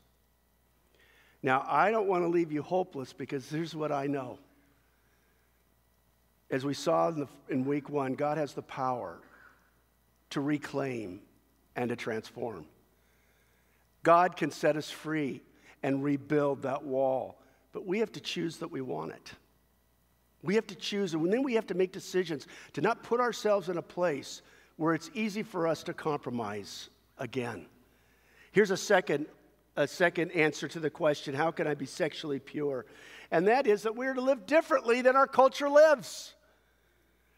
Now, 1.43 1.65
I 1.67 1.91
don't 1.91 2.07
want 2.07 2.23
to 2.23 2.27
leave 2.27 2.51
you 2.51 2.61
hopeless 2.61 3.13
because 3.13 3.49
here's 3.49 3.75
what 3.75 3.91
I 3.91 4.07
know. 4.07 4.39
As 6.49 6.65
we 6.65 6.73
saw 6.73 7.09
in, 7.09 7.19
the, 7.19 7.27
in 7.49 7.65
week 7.65 7.89
one, 7.89 8.13
God 8.13 8.37
has 8.37 8.53
the 8.53 8.61
power 8.61 9.19
to 10.31 10.41
reclaim 10.41 11.21
and 11.75 11.89
to 11.89 11.95
transform. 11.95 12.65
God 14.03 14.37
can 14.37 14.51
set 14.51 14.77
us 14.77 14.89
free 14.89 15.41
and 15.83 16.03
rebuild 16.03 16.63
that 16.63 16.83
wall, 16.83 17.37
but 17.73 17.85
we 17.85 17.99
have 17.99 18.11
to 18.13 18.19
choose 18.19 18.57
that 18.57 18.71
we 18.71 18.81
want 18.81 19.11
it. 19.11 19.31
We 20.43 20.55
have 20.55 20.67
to 20.67 20.75
choose, 20.75 21.13
and 21.13 21.31
then 21.31 21.43
we 21.43 21.55
have 21.55 21.67
to 21.67 21.73
make 21.73 21.91
decisions 21.91 22.47
to 22.73 22.81
not 22.81 23.03
put 23.03 23.19
ourselves 23.19 23.69
in 23.69 23.77
a 23.77 23.81
place 23.81 24.41
where 24.77 24.93
it's 24.93 25.09
easy 25.13 25.43
for 25.43 25.67
us 25.67 25.83
to 25.83 25.93
compromise 25.93 26.89
again. 27.17 27.65
Here's 28.51 28.71
a 28.71 28.77
second, 28.77 29.25
a 29.77 29.87
second 29.87 30.31
answer 30.31 30.67
to 30.67 30.79
the 30.79 30.89
question 30.89 31.33
how 31.33 31.51
can 31.51 31.67
I 31.67 31.75
be 31.75 31.85
sexually 31.85 32.39
pure? 32.39 32.85
And 33.31 33.47
that 33.47 33.67
is 33.67 33.83
that 33.83 33.95
we're 33.95 34.13
to 34.13 34.21
live 34.21 34.45
differently 34.45 35.01
than 35.01 35.15
our 35.15 35.27
culture 35.27 35.69
lives. 35.69 36.33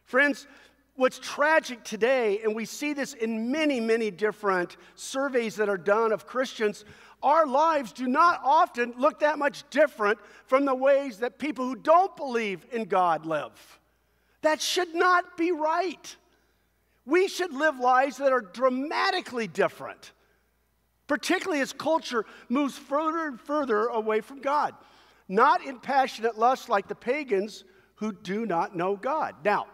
Friends, 0.05 0.47
what's 0.95 1.19
tragic 1.19 1.83
today, 1.83 2.39
and 2.43 2.55
we 2.55 2.65
see 2.65 2.93
this 2.93 3.13
in 3.13 3.51
many, 3.51 3.79
many 3.79 4.09
different 4.09 4.77
surveys 4.95 5.57
that 5.57 5.69
are 5.69 5.77
done 5.77 6.11
of 6.11 6.25
Christians, 6.25 6.85
our 7.21 7.45
lives 7.45 7.91
do 7.91 8.07
not 8.07 8.39
often 8.43 8.93
look 8.97 9.19
that 9.19 9.37
much 9.37 9.63
different 9.69 10.19
from 10.45 10.65
the 10.65 10.73
ways 10.75 11.17
that 11.17 11.37
people 11.37 11.65
who 11.65 11.75
don't 11.75 12.15
believe 12.15 12.65
in 12.71 12.85
God 12.85 13.25
live. 13.25 13.79
That 14.41 14.61
should 14.61 14.95
not 14.95 15.35
be 15.37 15.51
right. 15.51 16.15
We 17.05 17.27
should 17.27 17.53
live 17.53 17.77
lives 17.79 18.17
that 18.17 18.31
are 18.31 18.41
dramatically 18.41 19.47
different, 19.47 20.13
particularly 21.09 21.59
as 21.59 21.73
culture 21.73 22.23
moves 22.47 22.77
further 22.77 23.27
and 23.27 23.41
further 23.41 23.87
away 23.87 24.21
from 24.21 24.39
God. 24.39 24.75
Not 25.27 25.65
in 25.65 25.79
passionate 25.79 26.37
lust 26.37 26.69
like 26.69 26.87
the 26.87 26.95
pagans 26.95 27.65
who 27.95 28.13
do 28.13 28.45
not 28.45 28.77
know 28.77 28.95
God. 28.95 29.35
Now, 29.43 29.65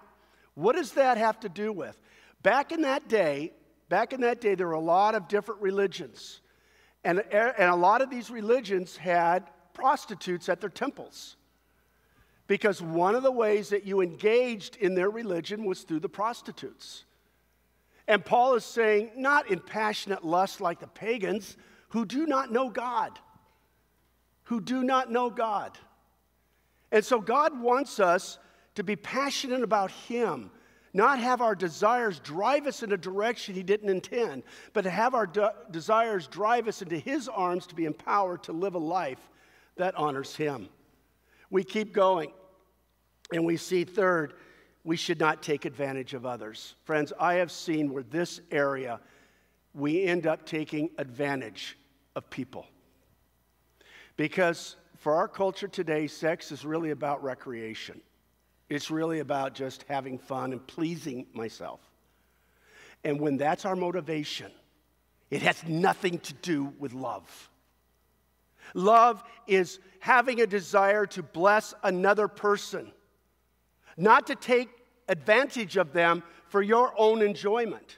what 0.55 0.77
does 0.77 0.93
that 0.93 1.17
have 1.17 1.39
to 1.41 1.49
do 1.49 1.73
with? 1.73 1.97
Back 2.41 2.71
in 2.71 2.81
that 2.83 3.09
day, 3.09 3.51
back 3.89 4.13
in 4.13 4.21
that 4.21 4.39
day, 4.39 4.55
there 4.55 4.67
were 4.67 4.73
a 4.73 4.79
lot 4.79 5.13
of 5.13 5.27
different 5.27 5.61
religions. 5.61 6.39
And, 7.03 7.19
and 7.19 7.69
a 7.69 7.75
lot 7.75 8.01
of 8.01 8.09
these 8.09 8.31
religions 8.31 8.95
had 8.95 9.43
prostitutes 9.73 10.47
at 10.47 10.61
their 10.61 10.69
temples. 10.69 11.35
Because 12.47 12.81
one 12.81 13.13
of 13.13 13.23
the 13.23 13.31
ways 13.31 13.69
that 13.69 13.85
you 13.85 14.01
engaged 14.01 14.77
in 14.77 14.95
their 14.95 15.09
religion 15.09 15.65
was 15.65 15.81
through 15.81 15.99
the 15.99 16.09
prostitutes. 16.09 17.03
And 18.07 18.23
Paul 18.23 18.55
is 18.55 18.63
saying, 18.63 19.11
not 19.15 19.49
in 19.49 19.59
passionate 19.59 20.23
lust 20.23 20.61
like 20.61 20.79
the 20.79 20.87
pagans 20.87 21.57
who 21.89 22.05
do 22.05 22.25
not 22.25 22.51
know 22.51 22.69
God. 22.69 23.19
Who 24.43 24.61
do 24.61 24.83
not 24.83 25.11
know 25.11 25.29
God. 25.29 25.77
And 26.91 27.03
so 27.03 27.19
God 27.19 27.59
wants 27.59 27.99
us 27.99 28.37
to 28.75 28.83
be 28.83 28.95
passionate 28.95 29.63
about 29.63 29.89
Him, 29.91 30.51
not 30.93 31.19
have 31.19 31.41
our 31.41 31.55
desires 31.55 32.19
drive 32.19 32.67
us 32.67 32.83
in 32.83 32.91
a 32.91 32.97
direction 32.97 33.55
He 33.55 33.63
didn't 33.63 33.89
intend, 33.89 34.43
but 34.73 34.83
to 34.83 34.89
have 34.89 35.15
our 35.15 35.25
de- 35.25 35.53
desires 35.71 36.27
drive 36.27 36.67
us 36.67 36.81
into 36.81 36.97
His 36.97 37.27
arms 37.27 37.65
to 37.67 37.75
be 37.75 37.85
empowered 37.85 38.43
to 38.43 38.53
live 38.53 38.75
a 38.75 38.79
life 38.79 39.29
that 39.77 39.95
honors 39.95 40.35
Him. 40.35 40.69
We 41.49 41.63
keep 41.63 41.93
going, 41.93 42.31
and 43.31 43.45
we 43.45 43.57
see 43.57 43.83
third, 43.83 44.33
we 44.85 44.95
should 44.95 45.19
not 45.19 45.41
take 45.41 45.65
advantage 45.65 46.13
of 46.13 46.25
others. 46.25 46.75
Friends, 46.85 47.11
I 47.19 47.33
have 47.35 47.51
seen 47.51 47.91
where 47.91 48.03
this 48.03 48.39
area 48.51 49.01
we 49.73 50.03
end 50.03 50.25
up 50.25 50.45
taking 50.45 50.91
advantage 50.97 51.77
of 52.15 52.29
people. 52.29 52.65
Because 54.15 54.77
for 54.99 55.15
our 55.15 55.27
culture 55.27 55.67
today, 55.67 56.07
sex 56.07 56.51
is 56.51 56.63
really 56.63 56.91
about 56.91 57.21
recreation. 57.21 57.99
It's 58.69 58.89
really 58.89 59.19
about 59.19 59.53
just 59.53 59.83
having 59.89 60.17
fun 60.17 60.53
and 60.53 60.65
pleasing 60.65 61.25
myself. 61.33 61.81
And 63.03 63.19
when 63.19 63.37
that's 63.37 63.65
our 63.65 63.75
motivation, 63.75 64.51
it 65.29 65.41
has 65.41 65.63
nothing 65.65 66.19
to 66.19 66.33
do 66.35 66.73
with 66.79 66.93
love. 66.93 67.49
Love 68.73 69.23
is 69.47 69.79
having 69.99 70.41
a 70.41 70.47
desire 70.47 71.05
to 71.07 71.23
bless 71.23 71.73
another 71.83 72.27
person, 72.27 72.91
not 73.97 74.27
to 74.27 74.35
take 74.35 74.69
advantage 75.07 75.77
of 75.77 75.93
them 75.93 76.23
for 76.47 76.61
your 76.61 76.93
own 76.97 77.21
enjoyment. 77.21 77.97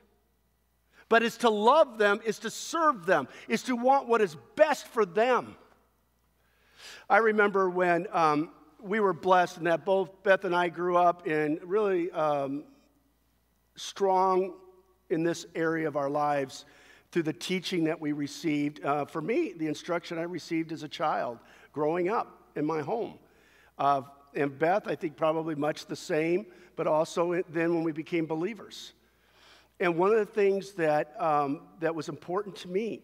But 1.09 1.23
is 1.23 1.37
to 1.37 1.49
love 1.49 1.97
them, 1.97 2.19
is 2.25 2.39
to 2.39 2.49
serve 2.49 3.05
them, 3.05 3.27
is 3.47 3.63
to 3.63 3.75
want 3.75 4.07
what 4.07 4.21
is 4.21 4.35
best 4.55 4.87
for 4.87 5.05
them. 5.05 5.55
I 7.09 7.17
remember 7.17 7.69
when 7.69 8.07
um, 8.11 8.51
we 8.81 8.99
were 8.99 9.13
blessed 9.13 9.57
in 9.57 9.63
that 9.65 9.85
both 9.85 10.23
Beth 10.23 10.43
and 10.43 10.55
I 10.55 10.69
grew 10.69 10.97
up 10.97 11.27
in 11.27 11.59
really 11.63 12.11
um, 12.11 12.65
strong 13.75 14.53
in 15.09 15.23
this 15.23 15.45
area 15.55 15.87
of 15.87 15.95
our 15.95 16.09
lives 16.09 16.65
through 17.11 17.23
the 17.23 17.33
teaching 17.33 17.85
that 17.85 17.99
we 17.99 18.11
received. 18.11 18.83
Uh, 18.83 19.05
for 19.05 19.21
me, 19.21 19.53
the 19.55 19.67
instruction 19.67 20.17
I 20.17 20.23
received 20.23 20.71
as 20.71 20.83
a 20.83 20.89
child 20.89 21.39
growing 21.71 22.09
up 22.09 22.41
in 22.55 22.65
my 22.65 22.81
home. 22.81 23.17
Uh, 23.77 24.01
and 24.33 24.57
Beth, 24.57 24.87
I 24.87 24.95
think 24.95 25.15
probably 25.15 25.55
much 25.55 25.85
the 25.85 25.95
same, 25.95 26.45
but 26.75 26.87
also 26.87 27.41
then 27.49 27.73
when 27.73 27.83
we 27.83 27.91
became 27.91 28.25
believers. 28.25 28.93
And 29.79 29.97
one 29.97 30.11
of 30.11 30.17
the 30.17 30.25
things 30.25 30.73
that, 30.73 31.13
um, 31.21 31.61
that 31.79 31.93
was 31.93 32.09
important 32.09 32.55
to 32.57 32.67
me 32.67 33.01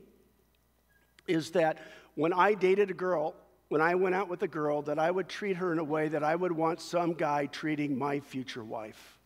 is 1.28 1.52
that 1.52 1.78
when 2.16 2.34
I 2.34 2.54
dated 2.54 2.90
a 2.90 2.94
girl, 2.94 3.36
when 3.70 3.82
I 3.82 3.96
went 3.96 4.16
out 4.16 4.30
with 4.30 4.44
a 4.44 4.48
girl 4.48 4.82
that 4.84 5.00
I 5.00 5.10
would 5.10 5.30
treat 5.30 5.58
her 5.58 5.72
in 5.72 5.80
a 5.80 5.84
way 5.84 6.08
that 6.08 6.24
I 6.24 6.36
would 6.36 6.52
want 6.52 6.82
some 6.82 7.14
guy 7.14 7.46
treating 7.48 7.98
my 7.98 8.20
future 8.20 8.64
wife. 8.64 9.20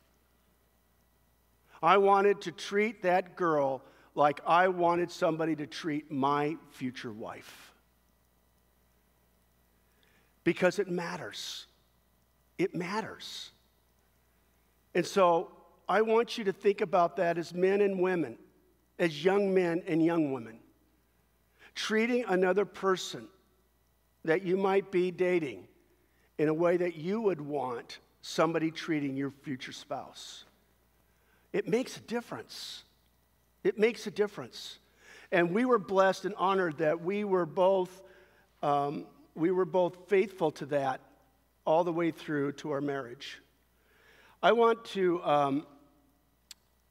I 1.81 1.97
wanted 1.97 2.41
to 2.41 2.51
treat 2.51 3.03
that 3.03 3.35
girl 3.35 3.81
like 4.15 4.39
I 4.45 4.67
wanted 4.67 5.11
somebody 5.11 5.55
to 5.57 5.67
treat 5.67 6.11
my 6.11 6.57
future 6.71 7.11
wife. 7.11 7.71
Because 10.43 10.79
it 10.79 10.89
matters. 10.89 11.67
It 12.57 12.73
matters. 12.73 13.51
And 14.95 15.05
so 15.05 15.51
I 15.87 16.01
want 16.01 16.37
you 16.37 16.43
to 16.45 16.53
think 16.53 16.81
about 16.81 17.17
that 17.17 17.37
as 17.37 17.53
men 17.53 17.81
and 17.81 17.99
women, 17.99 18.37
as 18.99 19.23
young 19.23 19.53
men 19.53 19.83
and 19.87 20.03
young 20.03 20.33
women. 20.33 20.59
Treating 21.75 22.25
another 22.25 22.65
person 22.65 23.27
that 24.25 24.41
you 24.41 24.57
might 24.57 24.91
be 24.91 25.11
dating 25.11 25.67
in 26.37 26.49
a 26.49 26.53
way 26.53 26.77
that 26.77 26.95
you 26.95 27.21
would 27.21 27.39
want 27.39 27.99
somebody 28.21 28.71
treating 28.71 29.15
your 29.15 29.31
future 29.31 29.71
spouse. 29.71 30.43
It 31.53 31.67
makes 31.67 31.97
a 31.97 32.01
difference. 32.01 32.83
It 33.63 33.77
makes 33.79 34.07
a 34.07 34.11
difference. 34.11 34.79
And 35.31 35.53
we 35.53 35.65
were 35.65 35.79
blessed 35.79 36.25
and 36.25 36.35
honored 36.35 36.79
that 36.79 37.01
we 37.01 37.23
were 37.23 37.45
both, 37.45 38.01
um, 38.61 39.05
we 39.35 39.51
were 39.51 39.65
both 39.65 40.09
faithful 40.09 40.51
to 40.51 40.65
that 40.67 41.01
all 41.67 41.83
the 41.83 41.91
way 41.91 42.11
through 42.11 42.53
to 42.53 42.71
our 42.71 42.79
marriage. 42.79 43.41
I 44.41 44.53
want 44.53 44.85
to 44.85 45.21
um, 45.21 45.67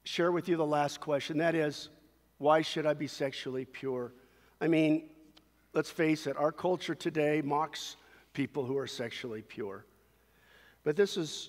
share 0.05 0.31
with 0.31 0.51
you 0.51 0.59
the 0.59 0.67
last 0.67 1.01
question. 1.01 1.39
That 1.39 1.55
is, 1.55 1.89
why 2.37 2.61
should 2.61 2.85
I 2.85 2.93
be 2.93 3.07
sexually 3.07 3.65
pure? 3.65 4.13
I 4.61 4.69
mean, 4.69 5.09
let's 5.73 5.89
face 5.89 6.27
it, 6.27 6.37
our 6.37 6.53
culture 6.53 6.95
today 6.95 7.41
mocks 7.43 7.97
people 8.35 8.67
who 8.67 8.77
are 8.77 8.87
sexually 8.87 9.41
pure. 9.41 9.87
But 10.85 10.95
this 10.95 11.17
is, 11.17 11.49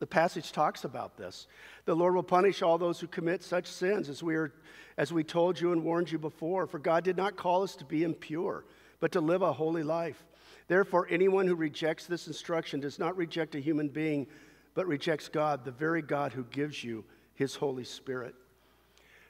the 0.00 0.06
passage 0.08 0.50
talks 0.50 0.82
about 0.82 1.16
this. 1.16 1.46
The 1.84 1.94
Lord 1.94 2.16
will 2.16 2.24
punish 2.24 2.60
all 2.60 2.76
those 2.76 2.98
who 2.98 3.06
commit 3.06 3.44
such 3.44 3.68
sins, 3.68 4.08
as 4.08 4.20
we, 4.20 4.34
are, 4.34 4.52
as 4.96 5.12
we 5.12 5.22
told 5.22 5.60
you 5.60 5.70
and 5.70 5.84
warned 5.84 6.10
you 6.10 6.18
before. 6.18 6.66
For 6.66 6.80
God 6.80 7.04
did 7.04 7.16
not 7.16 7.36
call 7.36 7.62
us 7.62 7.76
to 7.76 7.84
be 7.84 8.02
impure, 8.02 8.64
but 8.98 9.12
to 9.12 9.20
live 9.20 9.42
a 9.42 9.52
holy 9.52 9.84
life. 9.84 10.24
Therefore, 10.68 11.06
anyone 11.10 11.46
who 11.46 11.54
rejects 11.54 12.06
this 12.06 12.26
instruction 12.26 12.80
does 12.80 12.98
not 12.98 13.16
reject 13.16 13.54
a 13.54 13.60
human 13.60 13.88
being, 13.88 14.26
but 14.74 14.86
rejects 14.86 15.28
God, 15.28 15.64
the 15.64 15.70
very 15.70 16.02
God 16.02 16.32
who 16.32 16.44
gives 16.44 16.82
you 16.82 17.04
his 17.34 17.54
Holy 17.54 17.84
Spirit. 17.84 18.34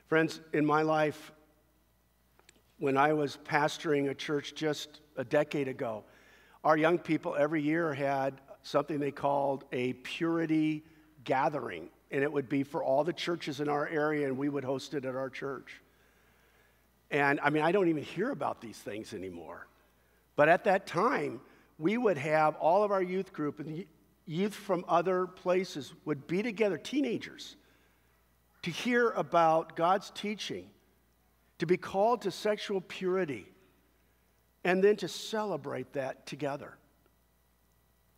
Friends, 0.06 0.40
in 0.52 0.64
my 0.64 0.82
life, 0.82 1.32
when 2.78 2.96
I 2.96 3.12
was 3.12 3.38
pastoring 3.44 4.10
a 4.10 4.14
church 4.14 4.54
just 4.54 5.00
a 5.16 5.24
decade 5.24 5.68
ago, 5.68 6.04
our 6.64 6.76
young 6.76 6.98
people 6.98 7.34
every 7.36 7.62
year 7.62 7.94
had 7.94 8.40
something 8.62 8.98
they 8.98 9.10
called 9.10 9.64
a 9.72 9.94
purity 9.94 10.84
gathering. 11.24 11.88
And 12.10 12.22
it 12.22 12.30
would 12.30 12.48
be 12.48 12.62
for 12.62 12.84
all 12.84 13.04
the 13.04 13.12
churches 13.12 13.60
in 13.60 13.68
our 13.68 13.88
area, 13.88 14.26
and 14.26 14.36
we 14.36 14.48
would 14.48 14.64
host 14.64 14.94
it 14.94 15.04
at 15.04 15.16
our 15.16 15.30
church. 15.30 15.80
And 17.10 17.40
I 17.40 17.50
mean, 17.50 17.62
I 17.62 17.72
don't 17.72 17.88
even 17.88 18.02
hear 18.02 18.30
about 18.30 18.60
these 18.60 18.78
things 18.78 19.14
anymore. 19.14 19.66
But 20.36 20.48
at 20.48 20.64
that 20.64 20.86
time, 20.86 21.40
we 21.78 21.96
would 21.96 22.18
have 22.18 22.56
all 22.56 22.84
of 22.84 22.90
our 22.90 23.02
youth 23.02 23.32
group 23.32 23.60
and 23.60 23.84
youth 24.26 24.54
from 24.54 24.84
other 24.88 25.26
places 25.26 25.92
would 26.04 26.26
be 26.26 26.42
together, 26.42 26.78
teenagers, 26.78 27.56
to 28.62 28.70
hear 28.70 29.10
about 29.10 29.76
God's 29.76 30.10
teaching, 30.10 30.70
to 31.58 31.66
be 31.66 31.76
called 31.76 32.22
to 32.22 32.30
sexual 32.30 32.80
purity, 32.80 33.46
and 34.64 34.82
then 34.82 34.96
to 34.96 35.08
celebrate 35.08 35.92
that 35.94 36.26
together. 36.26 36.76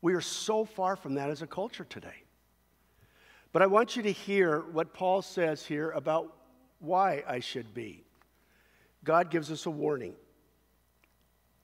We 0.02 0.12
are 0.12 0.20
so 0.20 0.66
far 0.66 0.96
from 0.96 1.14
that 1.14 1.30
as 1.30 1.40
a 1.40 1.46
culture 1.46 1.86
today. 1.88 2.22
But 3.52 3.62
I 3.62 3.66
want 3.66 3.96
you 3.96 4.02
to 4.02 4.12
hear 4.12 4.60
what 4.72 4.92
Paul 4.92 5.22
says 5.22 5.64
here 5.64 5.90
about 5.92 6.36
why 6.80 7.22
I 7.26 7.40
should 7.40 7.72
be. 7.72 8.04
God 9.04 9.30
gives 9.30 9.50
us 9.50 9.64
a 9.64 9.70
warning. 9.70 10.14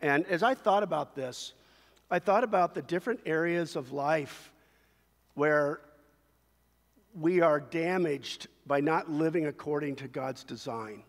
And 0.01 0.27
as 0.27 0.43
I 0.43 0.55
thought 0.55 0.83
about 0.83 1.15
this, 1.15 1.53
I 2.11 2.19
thought 2.19 2.45
about 2.45 2.75
the 2.75 2.83
different 2.83 3.21
areas 3.27 3.77
of 3.77 3.93
life 3.93 4.51
where 5.35 5.81
we 7.15 7.41
are 7.41 7.61
damaged 7.61 8.49
by 8.67 8.81
not 8.81 9.11
living 9.11 9.47
according 9.47 9.97
to 9.97 10.09
God's 10.09 10.45
design. 10.45 11.03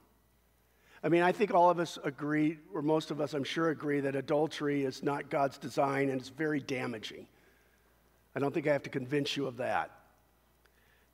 I 1.04 1.10
mean, 1.10 1.24
I 1.24 1.32
think 1.32 1.54
all 1.54 1.70
of 1.70 1.80
us 1.80 1.98
agree, 2.04 2.60
or 2.74 2.82
most 2.82 3.10
of 3.10 3.20
us, 3.20 3.34
I'm 3.34 3.44
sure, 3.44 3.70
agree 3.70 4.02
that 4.02 4.16
adultery 4.16 4.84
is 4.84 5.02
not 5.02 5.30
God's 5.30 5.58
design 5.58 6.10
and 6.10 6.20
it's 6.20 6.30
very 6.30 6.60
damaging. 6.60 7.26
I 8.36 8.40
don't 8.40 8.54
think 8.54 8.68
I 8.68 8.74
have 8.74 8.84
to 8.84 8.90
convince 8.90 9.36
you 9.36 9.48
of 9.48 9.58
that. 9.58 9.92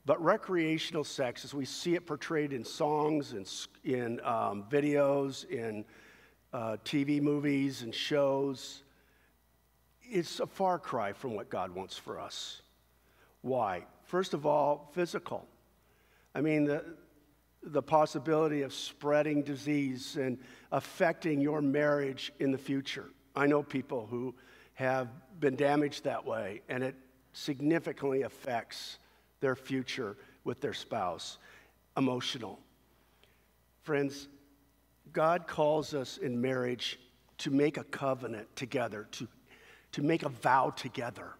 But 0.05 0.23
recreational 0.23 1.03
sex, 1.03 1.43
as 1.43 1.53
we 1.53 1.65
see 1.65 1.95
it 1.95 2.05
portrayed 2.05 2.53
in 2.53 2.63
songs, 2.63 3.33
in, 3.33 3.45
in 3.83 4.19
um, 4.23 4.63
videos, 4.69 5.49
in 5.49 5.85
uh, 6.53 6.77
TV 6.83 7.21
movies 7.21 7.81
and 7.81 7.93
shows, 7.93 8.83
it's 10.01 10.39
a 10.39 10.47
far 10.47 10.79
cry 10.79 11.13
from 11.13 11.33
what 11.33 11.49
God 11.49 11.73
wants 11.75 11.97
for 11.97 12.19
us. 12.19 12.61
Why? 13.41 13.85
First 14.03 14.33
of 14.33 14.45
all, 14.45 14.89
physical. 14.93 15.45
I 16.33 16.41
mean, 16.41 16.65
the, 16.65 16.83
the 17.63 17.81
possibility 17.81 18.61
of 18.61 18.73
spreading 18.73 19.41
disease 19.41 20.15
and 20.15 20.37
affecting 20.71 21.41
your 21.41 21.61
marriage 21.61 22.31
in 22.39 22.51
the 22.51 22.57
future. 22.57 23.09
I 23.35 23.45
know 23.47 23.61
people 23.63 24.07
who 24.09 24.33
have 24.73 25.09
been 25.39 25.55
damaged 25.55 26.03
that 26.03 26.25
way, 26.25 26.61
and 26.69 26.83
it 26.83 26.95
significantly 27.33 28.23
affects 28.23 28.99
their 29.39 29.55
future 29.55 30.17
with 30.43 30.61
their 30.61 30.73
spouse. 30.73 31.37
Emotional. 31.97 32.59
Friends, 33.83 34.27
God 35.13 35.47
calls 35.47 35.93
us 35.93 36.17
in 36.17 36.41
marriage 36.41 36.99
to 37.39 37.51
make 37.51 37.77
a 37.77 37.83
covenant 37.83 38.55
together, 38.55 39.07
to, 39.11 39.27
to 39.93 40.01
make 40.01 40.23
a 40.23 40.29
vow 40.29 40.71
together. 40.71 41.33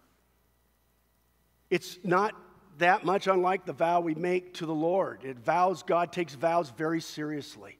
It's 1.70 1.98
not 2.04 2.34
that 2.78 3.04
much 3.04 3.26
unlike 3.26 3.66
the 3.66 3.72
vow 3.72 4.00
we 4.00 4.14
make 4.14 4.54
to 4.54 4.66
the 4.66 4.74
Lord. 4.74 5.24
It 5.24 5.38
vows, 5.38 5.82
God 5.82 6.12
takes 6.12 6.34
vows 6.34 6.70
very 6.70 7.00
seriously. 7.00 7.78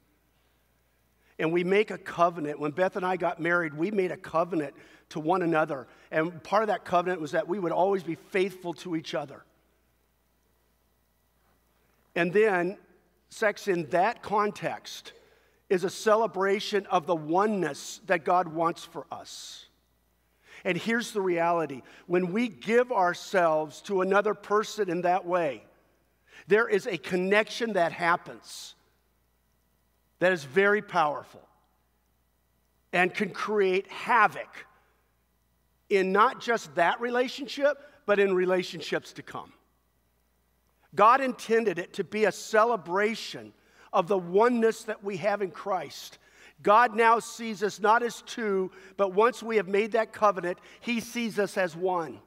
And 1.38 1.52
we 1.52 1.62
make 1.62 1.90
a 1.90 1.98
covenant. 1.98 2.58
When 2.58 2.72
Beth 2.72 2.96
and 2.96 3.06
I 3.06 3.16
got 3.16 3.40
married, 3.40 3.72
we 3.74 3.92
made 3.92 4.10
a 4.10 4.16
covenant 4.16 4.74
to 5.10 5.20
one 5.20 5.42
another. 5.42 5.86
And 6.10 6.42
part 6.42 6.64
of 6.64 6.66
that 6.66 6.84
covenant 6.84 7.20
was 7.20 7.30
that 7.32 7.46
we 7.46 7.58
would 7.58 7.72
always 7.72 8.02
be 8.02 8.16
faithful 8.16 8.74
to 8.74 8.96
each 8.96 9.14
other. 9.14 9.44
And 12.16 12.32
then, 12.32 12.76
sex 13.28 13.68
in 13.68 13.88
that 13.90 14.22
context 14.22 15.12
is 15.68 15.84
a 15.84 15.90
celebration 15.90 16.86
of 16.86 17.06
the 17.06 17.14
oneness 17.14 18.00
that 18.06 18.24
God 18.24 18.48
wants 18.48 18.84
for 18.84 19.06
us. 19.12 19.66
And 20.64 20.76
here's 20.76 21.12
the 21.12 21.20
reality 21.20 21.82
when 22.06 22.32
we 22.32 22.48
give 22.48 22.90
ourselves 22.90 23.80
to 23.82 24.00
another 24.00 24.34
person 24.34 24.90
in 24.90 25.02
that 25.02 25.24
way, 25.24 25.62
there 26.46 26.68
is 26.68 26.86
a 26.86 26.96
connection 26.96 27.74
that 27.74 27.92
happens 27.92 28.74
that 30.18 30.32
is 30.32 30.44
very 30.44 30.82
powerful 30.82 31.46
and 32.92 33.12
can 33.12 33.30
create 33.30 33.86
havoc 33.88 34.48
in 35.90 36.12
not 36.12 36.40
just 36.40 36.74
that 36.74 37.00
relationship, 37.00 37.78
but 38.06 38.18
in 38.18 38.34
relationships 38.34 39.12
to 39.12 39.22
come. 39.22 39.52
God 40.94 41.20
intended 41.20 41.78
it 41.78 41.92
to 41.94 42.04
be 42.04 42.24
a 42.24 42.32
celebration 42.32 43.52
of 43.92 44.08
the 44.08 44.18
oneness 44.18 44.84
that 44.84 45.02
we 45.02 45.16
have 45.18 45.42
in 45.42 45.50
Christ. 45.50 46.18
God 46.62 46.94
now 46.96 47.18
sees 47.20 47.62
us 47.62 47.80
not 47.80 48.02
as 48.02 48.22
two, 48.22 48.70
but 48.96 49.12
once 49.12 49.42
we 49.42 49.56
have 49.56 49.68
made 49.68 49.92
that 49.92 50.12
covenant, 50.12 50.58
He 50.80 51.00
sees 51.00 51.38
us 51.38 51.56
as 51.56 51.76
one. 51.76 52.20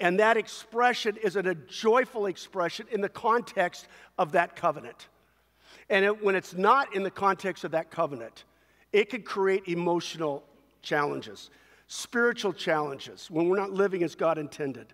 And 0.00 0.20
that 0.20 0.36
expression 0.36 1.16
is 1.22 1.36
a 1.36 1.54
joyful 1.54 2.26
expression 2.26 2.86
in 2.90 3.00
the 3.00 3.08
context 3.08 3.88
of 4.16 4.32
that 4.32 4.54
covenant. 4.54 5.08
And 5.90 6.04
it, 6.04 6.22
when 6.22 6.34
it's 6.34 6.54
not 6.54 6.94
in 6.94 7.02
the 7.02 7.10
context 7.10 7.64
of 7.64 7.72
that 7.72 7.90
covenant, 7.90 8.44
it 8.92 9.10
could 9.10 9.24
create 9.24 9.66
emotional 9.66 10.44
challenges, 10.82 11.50
spiritual 11.88 12.52
challenges 12.52 13.30
when 13.30 13.48
we're 13.48 13.58
not 13.58 13.72
living 13.72 14.02
as 14.02 14.14
God 14.14 14.38
intended. 14.38 14.92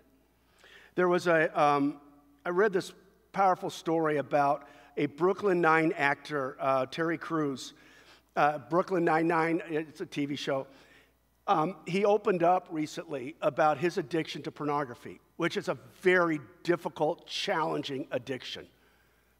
There 0.95 1.07
was 1.07 1.27
a, 1.27 1.61
um, 1.61 1.99
I 2.45 2.49
read 2.49 2.73
this 2.73 2.93
powerful 3.31 3.69
story 3.69 4.17
about 4.17 4.67
a 4.97 5.05
Brooklyn 5.07 5.61
Nine 5.61 5.93
actor, 5.97 6.57
uh, 6.59 6.85
Terry 6.85 7.17
Crews. 7.17 7.73
Uh, 8.35 8.57
Brooklyn 8.57 9.05
Nine 9.05 9.27
Nine, 9.27 9.61
it's 9.69 10.01
a 10.01 10.05
TV 10.05 10.37
show. 10.37 10.67
Um, 11.47 11.75
he 11.85 12.05
opened 12.05 12.43
up 12.43 12.67
recently 12.71 13.35
about 13.41 13.77
his 13.77 13.97
addiction 13.97 14.41
to 14.43 14.51
pornography, 14.51 15.21
which 15.37 15.57
is 15.57 15.69
a 15.69 15.77
very 16.01 16.39
difficult, 16.63 17.27
challenging 17.27 18.07
addiction, 18.11 18.67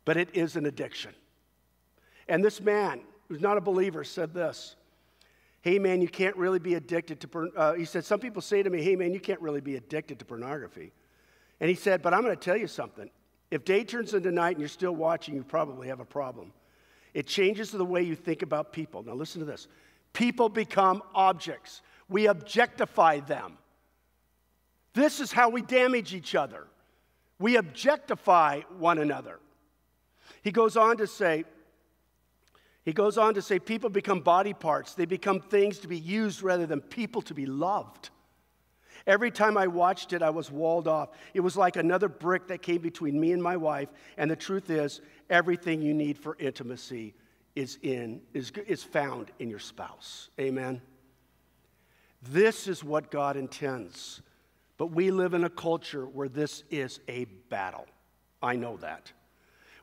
but 0.06 0.15
it 0.15 0.30
is 0.34 0.56
an 0.56 0.65
addiction. 0.65 1.13
And 2.28 2.44
this 2.44 2.62
man, 2.62 3.02
who's 3.28 3.41
not 3.41 3.58
a 3.58 3.62
believer, 3.62 4.04
said 4.04 4.34
this 4.34 4.76
Hey, 5.62 5.80
man, 5.80 6.00
you 6.02 6.08
can't 6.08 6.36
really 6.38 6.60
be 6.60 6.76
addicted 6.76 7.20
to 7.22 7.28
pornography. 7.28 7.60
Uh, 7.60 7.74
he 7.74 7.86
said, 7.86 8.06
Some 8.06 8.20
people 8.20 8.41
say 8.41 8.62
to 8.62 8.70
me, 8.70 8.84
Hey, 8.84 8.96
man, 8.96 9.13
you 9.13 9.20
can't 9.20 9.41
really 9.41 9.62
be 9.62 9.76
addicted 9.76 10.20
to 10.20 10.26
pornography. 10.26 10.94
And 11.60 11.70
he 11.70 11.76
said, 11.76 12.02
But 12.02 12.13
I'm 12.13 12.22
going 12.22 12.36
to 12.36 12.41
tell 12.41 12.58
you 12.58 12.68
something. 12.68 13.10
If 13.56 13.63
day 13.63 13.86
turns 13.86 14.13
into 14.13 14.34
night 14.34 14.58
and 14.58 14.60
you're 14.60 14.68
still 14.68 14.94
watching, 14.94 15.34
you 15.34 15.41
probably 15.41 15.88
have 15.88 16.02
a 16.02 16.06
problem. 16.06 16.52
It 17.13 17.26
changes 17.26 17.72
the 17.72 17.86
way 17.86 18.02
you 18.02 18.13
think 18.13 18.41
about 18.41 18.74
people. 18.74 19.02
Now, 19.02 19.13
listen 19.13 19.39
to 19.39 19.46
this 19.46 19.70
people 20.12 20.50
become 20.50 21.02
objects, 21.13 21.82
we 22.10 22.28
objectify 22.28 23.22
them. 23.22 23.58
This 24.94 25.22
is 25.22 25.32
how 25.32 25.48
we 25.48 25.62
damage 25.62 26.13
each 26.13 26.36
other. 26.36 26.68
We 27.39 27.56
objectify 27.56 28.62
one 28.78 28.98
another. 28.98 29.39
He 30.41 30.52
goes 30.52 30.76
on 30.76 30.98
to 30.98 31.08
say, 31.08 31.46
he 32.84 32.91
goes 32.91 33.18
on 33.18 33.36
to 33.36 33.41
say, 33.41 33.58
people 33.58 33.89
become 33.89 34.20
body 34.20 34.54
parts. 34.54 34.96
They 34.96 35.06
become 35.06 35.39
things 35.39 35.80
to 35.80 35.88
be 35.88 35.98
used 35.98 36.44
rather 36.44 36.65
than 36.65 36.82
people 36.82 37.22
to 37.22 37.34
be 37.34 37.46
loved. 37.46 38.10
Every 39.08 39.30
time 39.30 39.56
I 39.56 39.68
watched 39.68 40.13
it, 40.13 40.24
I 40.24 40.32
was 40.32 40.52
walled 40.52 40.88
off. 40.88 41.10
It 41.34 41.41
was 41.41 41.56
like 41.56 41.76
another 41.76 42.10
brick 42.10 42.48
that 42.48 42.63
came 42.63 42.82
between 42.82 43.20
me 43.20 43.32
and 43.34 43.41
my 43.41 43.56
wife. 43.56 43.89
And 44.18 44.32
the 44.32 44.36
truth 44.36 44.70
is, 44.70 45.02
everything 45.30 45.82
you 45.82 45.94
need 45.94 46.18
for 46.18 46.36
intimacy 46.39 47.13
is, 47.56 47.78
in, 47.84 48.22
is, 48.34 48.52
is 48.68 48.84
found 48.84 49.32
in 49.39 49.50
your 49.50 49.60
spouse. 49.60 50.30
Amen? 50.39 50.82
This 52.24 52.68
is 52.68 52.84
what 52.84 53.12
God 53.12 53.38
intends. 53.38 54.22
But 54.78 54.88
we 54.88 55.12
live 55.12 55.34
in 55.36 55.44
a 55.44 55.50
culture 55.50 56.06
where 56.06 56.28
this 56.28 56.63
is 56.72 57.00
a 57.08 57.26
battle. 57.50 57.86
I 58.41 58.56
know 58.56 58.78
that. 58.78 59.12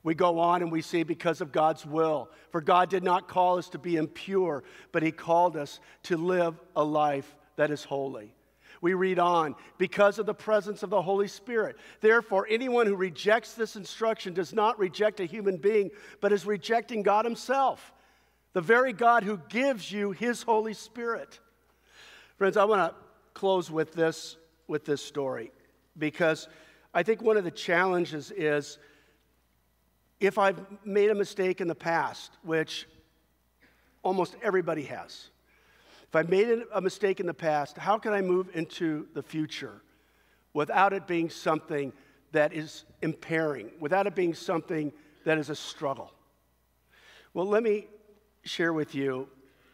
We 0.03 0.15
go 0.15 0.41
on 0.41 0.63
and 0.63 0.73
we 0.73 0.83
say, 0.83 1.05
because 1.05 1.40
of 1.40 1.53
God's 1.53 1.87
will. 1.87 2.29
For 2.51 2.61
God 2.61 2.90
did 2.90 3.05
not 3.05 3.29
call 3.29 3.59
us 3.59 3.69
to 3.71 3.79
be 3.79 3.96
impure, 3.96 4.65
but 4.90 5.05
He 5.05 5.13
called 5.13 5.57
us 5.57 5.79
to 6.05 6.17
live 6.17 6.61
a 6.75 6.83
life 6.83 7.37
that 7.55 7.71
is 7.71 7.85
holy. 7.85 8.35
We 8.83 8.93
read 8.93 9.19
on, 9.19 9.55
because 9.79 10.19
of 10.19 10.27
the 10.27 10.35
presence 10.35 10.83
of 10.83 10.91
the 10.91 11.01
Holy 11.01 11.29
Spirit. 11.29 11.77
Therefore, 12.01 12.47
anyone 12.51 12.87
who 12.87 12.97
rejects 12.97 13.55
this 13.55 13.77
instruction 13.77 14.35
does 14.35 14.53
not 14.53 14.79
reject 14.79 15.21
a 15.21 15.25
human 15.25 15.57
being, 15.57 15.91
but 16.21 16.33
is 16.33 16.45
rejecting 16.45 17.03
God 17.03 17.25
Himself, 17.25 17.93
the 18.53 18.61
very 18.61 18.93
God 18.93 19.23
who 19.23 19.41
gives 19.49 19.91
you 19.91 20.11
His 20.11 20.43
Holy 20.43 20.75
Spirit. 20.75 21.39
Friends, 22.37 22.57
I 22.57 22.65
want 22.65 22.93
to 22.93 22.97
close 23.33 23.71
with 23.71 23.93
this, 23.93 24.37
with 24.67 24.85
this 24.85 25.03
story 25.03 25.53
because 25.97 26.49
I 26.95 27.03
think 27.03 27.23
one 27.23 27.37
of 27.37 27.45
the 27.45 27.51
challenges 27.51 28.31
is 28.31 28.79
if 30.21 30.39
I've 30.39 30.61
made 30.85 31.11
a 31.11 31.15
mistake 31.15 31.61
in 31.61 31.69
the 31.69 31.75
past, 31.75 32.33
which 32.43 32.87
almost 34.03 34.37
everybody 34.43 34.85
has, 34.85 35.31
if 36.13 36.17
I 36.17 36.29
made 36.29 36.65
a 36.75 36.81
mistake 36.83 37.21
in 37.21 37.27
the 37.27 37.33
past, 37.33 37.79
how 37.79 37.96
can 37.96 38.13
I 38.13 38.21
move 38.21 38.50
into 38.52 39.06
the 39.15 39.23
future 39.23 39.81
without 40.52 40.92
it 40.92 41.06
being 41.06 41.31
something 41.31 41.90
that 42.33 42.52
is 42.52 42.85
impairing, 43.00 43.71
without 43.81 44.06
it 44.06 44.15
being 44.15 44.35
something 44.35 44.92
that 45.25 45.38
is 45.38 45.48
a 45.48 45.56
struggle? 45.56 46.13
Well, 47.33 47.46
let 47.46 47.63
me 47.63 47.87
share 48.44 48.75
with 48.75 48.94
you 48.94 49.27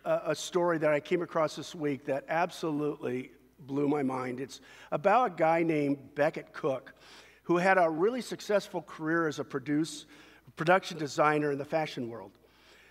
a, 0.05 0.20
a 0.26 0.34
story 0.36 0.78
that 0.78 0.93
I 0.93 1.01
came 1.01 1.22
across 1.22 1.57
this 1.57 1.74
week 1.74 2.05
that 2.05 2.24
absolutely 2.28 3.32
blew 3.59 3.89
my 3.89 4.05
mind. 4.05 4.39
It's 4.39 4.61
about 4.93 5.32
a 5.32 5.34
guy 5.34 5.64
named 5.64 6.14
Becket 6.14 6.53
Cook 6.53 6.95
who 7.43 7.57
had 7.57 7.78
a 7.78 7.91
really 7.91 8.20
successful 8.20 8.82
career 8.82 9.26
as 9.26 9.41
a 9.41 9.45
produce, 9.45 10.07
production 10.55 10.99
designer 10.99 11.51
in 11.51 11.59
the 11.59 11.64
fashion 11.64 12.09
world. 12.09 12.30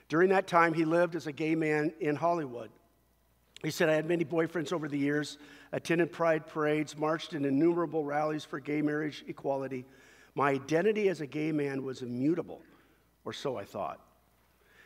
During 0.10 0.32
that 0.32 0.48
time, 0.48 0.74
he 0.74 0.84
lived 0.84 1.16
as 1.16 1.28
a 1.28 1.32
gay 1.32 1.56
man 1.56 1.94
in 2.02 2.18
Hollywood. 2.18 2.72
He 3.64 3.72
said, 3.72 3.90
I 3.90 3.94
had 3.94 4.08
many 4.08 4.24
boyfriends 4.24 4.72
over 4.72 4.88
the 4.88 4.98
years, 4.98 5.38
attended 5.72 6.12
pride 6.12 6.46
parades, 6.46 6.98
marched 6.98 7.34
in 7.34 7.44
innumerable 7.44 8.04
rallies 8.04 8.46
for 8.46 8.60
gay 8.60 8.82
marriage 8.82 9.24
equality. 9.28 9.86
My 10.36 10.52
identity 10.52 11.10
as 11.10 11.22
a 11.22 11.28
gay 11.28 11.52
man 11.52 11.84
was 11.84 12.04
immutable, 12.04 12.62
or 13.26 13.34
so 13.34 13.58
I 13.58 13.64
thought. 13.64 14.00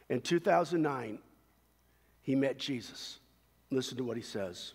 In 0.10 0.22
2009, 0.22 1.20
he 2.22 2.36
met 2.36 2.58
Jesus. 2.58 3.20
Listen 3.72 3.98
to 3.98 4.04
what 4.04 4.18
he 4.18 4.24
says. 4.24 4.74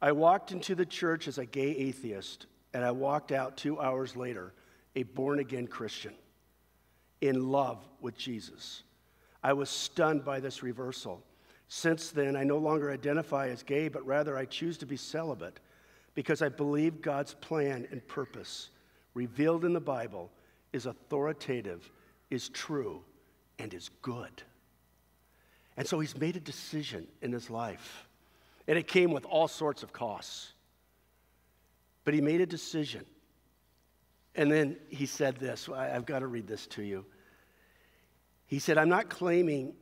I 0.00 0.12
walked 0.12 0.52
into 0.52 0.74
the 0.74 0.86
church 0.86 1.28
as 1.28 1.38
a 1.38 1.44
gay 1.44 1.70
atheist, 1.70 2.46
and 2.72 2.84
I 2.84 2.92
walked 2.92 3.32
out 3.32 3.56
two 3.56 3.80
hours 3.80 4.16
later, 4.16 4.54
a 4.94 5.02
born 5.02 5.38
again 5.38 5.66
Christian, 5.66 6.14
in 7.20 7.50
love 7.50 7.86
with 8.00 8.16
Jesus. 8.16 8.84
I 9.42 9.52
was 9.52 9.68
stunned 9.68 10.24
by 10.24 10.40
this 10.40 10.62
reversal. 10.62 11.22
Since 11.68 12.10
then, 12.10 12.34
I 12.34 12.44
no 12.44 12.56
longer 12.56 12.90
identify 12.90 13.48
as 13.48 13.62
gay, 13.62 13.88
but 13.88 14.06
rather 14.06 14.36
I 14.36 14.46
choose 14.46 14.78
to 14.78 14.86
be 14.86 14.96
celibate 14.96 15.60
because 16.14 16.42
I 16.42 16.48
believe 16.48 17.02
God's 17.02 17.34
plan 17.34 17.86
and 17.90 18.06
purpose, 18.08 18.70
revealed 19.14 19.64
in 19.64 19.74
the 19.74 19.80
Bible, 19.80 20.30
is 20.72 20.86
authoritative, 20.86 21.90
is 22.30 22.48
true, 22.48 23.02
and 23.58 23.72
is 23.72 23.90
good. 24.02 24.42
And 25.76 25.86
so 25.86 26.00
he's 26.00 26.16
made 26.16 26.36
a 26.36 26.40
decision 26.40 27.06
in 27.22 27.32
his 27.32 27.50
life. 27.50 28.08
And 28.66 28.76
it 28.76 28.88
came 28.88 29.12
with 29.12 29.24
all 29.26 29.46
sorts 29.46 29.82
of 29.82 29.92
costs. 29.92 30.52
But 32.04 32.14
he 32.14 32.20
made 32.20 32.40
a 32.40 32.46
decision. 32.46 33.04
And 34.34 34.50
then 34.50 34.76
he 34.88 35.06
said 35.06 35.36
this 35.36 35.68
I've 35.68 36.06
got 36.06 36.20
to 36.20 36.26
read 36.26 36.46
this 36.46 36.66
to 36.68 36.82
you. 36.82 37.04
He 38.46 38.58
said, 38.58 38.78
I'm 38.78 38.88
not 38.88 39.08
claiming, 39.08 39.74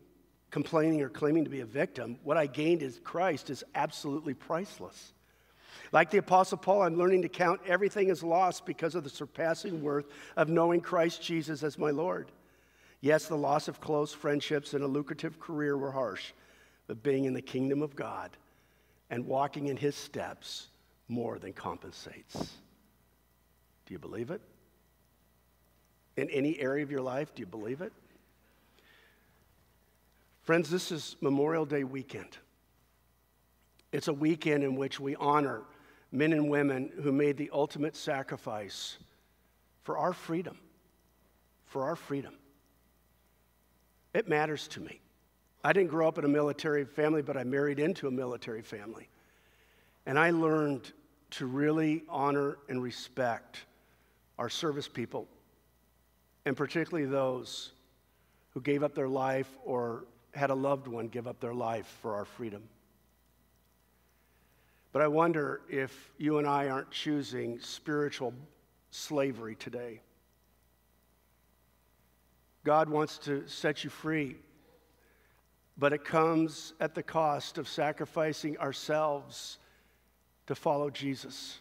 complaining, 0.57 1.03
or 1.03 1.11
claiming 1.11 1.45
to 1.45 1.51
be 1.51 1.61
a 1.61 1.67
victim. 1.67 2.19
What 2.25 2.39
I 2.39 2.47
gained 2.47 2.81
is 2.81 2.99
Christ 3.05 3.51
is 3.51 3.63
absolutely 3.75 4.33
priceless. 4.33 5.13
Like 5.93 6.11
the 6.11 6.17
Apostle 6.17 6.57
Paul, 6.57 6.81
I'm 6.81 6.97
learning 6.97 7.21
to 7.21 7.29
count 7.29 7.61
everything 7.67 8.09
as 8.09 8.23
lost 8.23 8.65
because 8.65 8.95
of 8.95 9.05
the 9.05 9.11
surpassing 9.11 9.83
worth 9.83 10.07
of 10.35 10.49
knowing 10.49 10.81
Christ 10.81 11.21
Jesus 11.21 11.63
as 11.63 11.77
my 11.77 11.91
Lord. 11.91 12.33
Yes, 13.03 13.27
the 13.27 13.37
loss 13.37 13.69
of 13.69 13.83
close 13.83 14.15
friendships 14.15 14.73
and 14.73 14.83
a 14.83 14.87
lucrative 14.87 15.39
career 15.39 15.77
were 15.77 15.93
harsh, 15.93 16.33
but 16.87 17.03
being 17.03 17.27
in 17.27 17.35
the 17.35 17.43
kingdom 17.43 17.83
of 17.83 17.95
God 17.95 18.31
and 19.11 19.27
walking 19.27 19.67
in 19.67 19.77
his 19.77 19.95
steps 19.95 20.69
more 21.07 21.39
than 21.39 21.53
compensates. 21.53 22.35
Do 23.85 23.93
you 23.93 23.99
believe 23.99 24.31
it? 24.31 24.41
In 26.17 26.31
any 26.31 26.59
area 26.59 26.83
of 26.83 26.91
your 26.91 27.03
life, 27.03 27.35
do 27.35 27.41
you 27.41 27.47
believe 27.47 27.83
it? 27.83 27.93
Friends, 30.47 30.71
this 30.71 30.93
is 30.93 31.17
Memorial 31.21 31.67
Day 31.67 31.83
weekend. 31.83 32.39
It's 33.91 34.07
a 34.07 34.13
weekend 34.13 34.63
in 34.63 34.77
which 34.77 35.01
we 35.01 35.17
honor 35.17 35.63
men 36.13 36.33
and 36.33 36.49
women 36.49 36.93
who 37.03 37.11
made 37.11 37.37
the 37.37 37.51
ultimate 37.53 37.97
sacrifice 37.97 38.97
for 39.83 39.99
our 39.99 40.13
freedom. 40.13 40.57
For 41.65 41.83
our 41.83 41.97
freedom. 41.97 42.33
It 44.15 44.29
matters 44.29 44.69
to 44.69 44.81
me. 44.81 45.01
I 45.65 45.73
didn't 45.73 45.91
grow 45.91 46.07
up 46.07 46.17
in 46.17 46.25
a 46.25 46.29
military 46.29 46.85
family, 46.85 47.23
but 47.23 47.37
I 47.37 47.43
married 47.43 47.81
into 47.81 48.07
a 48.07 48.13
military 48.13 48.63
family. 48.63 49.09
And 50.07 50.17
I 50.17 50.31
learned 50.31 50.93
to 51.31 51.47
really 51.47 52.05
honor 52.09 52.59
and 52.69 52.81
respect 52.81 53.65
our 54.39 54.49
service 54.49 54.87
people, 54.87 55.27
and 56.45 56.57
particularly 56.57 57.05
those 57.05 57.73
who 58.55 58.61
gave 58.61 58.85
up 58.85 58.95
their 58.95 59.09
life 59.09 59.49
or 59.65 60.05
had 60.37 60.51
a 60.51 60.55
loved 60.55 60.87
one 60.87 61.09
give 61.09 61.27
up 61.27 61.41
their 61.41 61.55
life 61.55 61.87
for 62.03 62.15
our 62.15 62.25
freedom. 62.25 62.63
But 64.93 65.03
I 65.03 65.09
wonder 65.09 65.63
if 65.69 66.11
you 66.19 66.39
and 66.39 66.47
I 66.47 66.69
aren't 66.69 66.91
choosing 66.91 67.59
spiritual 67.61 68.33
slavery 68.91 69.55
today. 69.55 70.01
God 72.65 72.89
wants 72.89 73.19
to 73.19 73.47
set 73.47 73.85
you 73.85 73.91
free, 73.91 74.37
but 75.79 75.93
it 75.93 76.05
comes 76.05 76.73
at 76.81 76.95
the 76.95 77.03
cost 77.03 77.59
of 77.59 77.69
sacrificing 77.69 78.59
ourselves 78.59 79.59
to 80.47 80.55
follow 80.55 80.91
Jesus. 80.91 81.59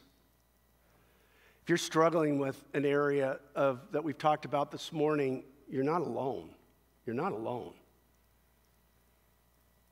If 1.63 1.69
you're 1.69 1.77
struggling 1.77 2.39
with 2.39 2.63
an 2.73 2.85
area 2.85 3.39
of, 3.55 3.81
that 3.91 4.03
we've 4.03 4.17
talked 4.17 4.45
about 4.45 4.71
this 4.71 4.91
morning, 4.93 5.43
you're 5.69 5.83
not 5.83 6.01
alone. 6.01 6.49
You're 7.05 7.15
not 7.15 7.33
alone. 7.33 7.73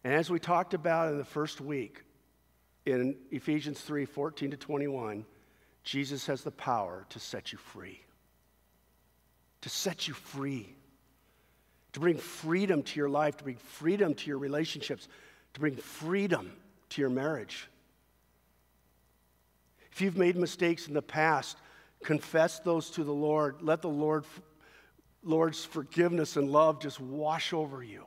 And 0.04 0.14
as 0.14 0.30
we 0.30 0.39
talked 0.39 0.74
about 0.74 1.12
in 1.12 1.18
the 1.18 1.26
first 1.26 1.62
week, 1.62 2.04
in 2.86 3.16
Ephesians 3.32 3.80
3 3.82 4.06
14 4.06 4.51
to 4.51 4.58
21, 4.58 5.26
Jesus 5.84 6.26
has 6.26 6.43
the 6.43 6.51
power 6.51 7.06
to 7.10 7.20
set 7.20 7.51
you 7.51 7.58
free. 7.58 8.01
To 9.62 9.70
set 9.70 10.08
you 10.08 10.14
free. 10.14 10.76
To 11.93 11.99
bring 11.99 12.18
freedom 12.18 12.84
to 12.84 12.99
your 12.99 13.10
life, 13.10 13.38
to 13.38 13.43
bring 13.43 13.58
freedom 13.58 14.14
to 14.16 14.28
your 14.28 14.38
relationships, 14.38 15.08
to 15.54 15.60
bring 15.60 15.76
freedom 15.76 16.51
to 16.89 17.01
your 17.01 17.10
marriage. 17.10 17.70
If 19.91 20.01
you've 20.01 20.18
made 20.18 20.36
mistakes 20.36 20.88
in 20.88 20.93
the 20.95 21.04
past, 21.04 21.58
confess 22.04 22.60
those 22.60 22.89
to 22.91 23.04
the 23.04 23.14
Lord. 23.14 23.58
Let 23.62 23.82
the 23.84 23.89
Lord, 23.89 24.26
Lord's 25.24 25.64
forgiveness 25.64 26.36
and 26.36 26.49
love 26.49 26.82
just 26.82 26.99
wash 26.99 27.54
over 27.54 27.84
you 27.84 28.06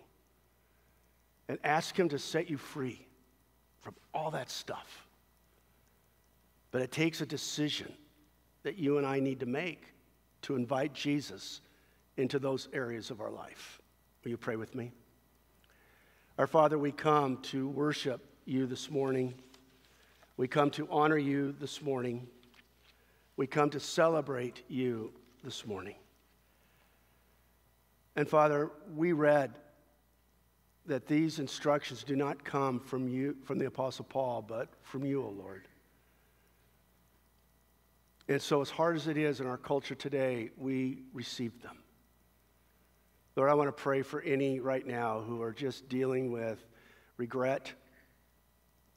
and 1.48 1.58
ask 1.64 1.98
Him 1.98 2.08
to 2.10 2.18
set 2.18 2.50
you 2.50 2.56
free 2.56 3.06
from 3.80 3.94
all 4.12 4.30
that 4.32 4.50
stuff. 4.50 5.06
But 6.70 6.82
it 6.82 6.90
takes 6.90 7.20
a 7.20 7.26
decision 7.26 7.92
that 8.62 8.76
you 8.76 8.98
and 8.98 9.06
I 9.06 9.20
need 9.20 9.40
to 9.40 9.46
make 9.46 9.82
to 10.42 10.56
invite 10.56 10.92
Jesus 10.92 11.60
into 12.16 12.38
those 12.38 12.68
areas 12.72 13.10
of 13.10 13.20
our 13.20 13.30
life. 13.30 13.80
Will 14.24 14.30
you 14.30 14.36
pray 14.36 14.56
with 14.56 14.74
me? 14.74 14.90
Our 16.38 16.46
Father, 16.46 16.78
we 16.78 16.92
come 16.92 17.38
to 17.42 17.68
worship 17.68 18.20
you 18.44 18.66
this 18.66 18.90
morning. 18.90 19.34
We 20.36 20.48
come 20.48 20.70
to 20.72 20.86
honor 20.90 21.16
you 21.16 21.54
this 21.58 21.80
morning. 21.80 22.26
We 23.36 23.46
come 23.46 23.70
to 23.70 23.80
celebrate 23.80 24.62
you 24.68 25.12
this 25.44 25.64
morning. 25.64 25.94
And 28.16 28.28
Father, 28.28 28.70
we 28.94 29.12
read 29.12 29.54
that 30.86 31.06
these 31.06 31.38
instructions 31.38 32.04
do 32.04 32.16
not 32.16 32.44
come 32.44 32.80
from 32.80 33.08
you, 33.08 33.36
from 33.44 33.58
the 33.58 33.66
Apostle 33.66 34.04
Paul, 34.04 34.42
but 34.42 34.68
from 34.82 35.04
you, 35.04 35.22
O 35.22 35.28
Lord. 35.28 35.68
And 38.28 38.42
so, 38.42 38.60
as 38.60 38.70
hard 38.70 38.96
as 38.96 39.06
it 39.06 39.16
is 39.16 39.40
in 39.40 39.46
our 39.46 39.56
culture 39.56 39.94
today, 39.94 40.50
we 40.56 41.02
receive 41.12 41.62
them. 41.62 41.78
Lord, 43.36 43.50
I 43.50 43.54
want 43.54 43.68
to 43.68 43.82
pray 43.82 44.02
for 44.02 44.20
any 44.22 44.60
right 44.60 44.86
now 44.86 45.20
who 45.20 45.42
are 45.42 45.52
just 45.52 45.88
dealing 45.88 46.32
with 46.32 46.64
regret, 47.18 47.72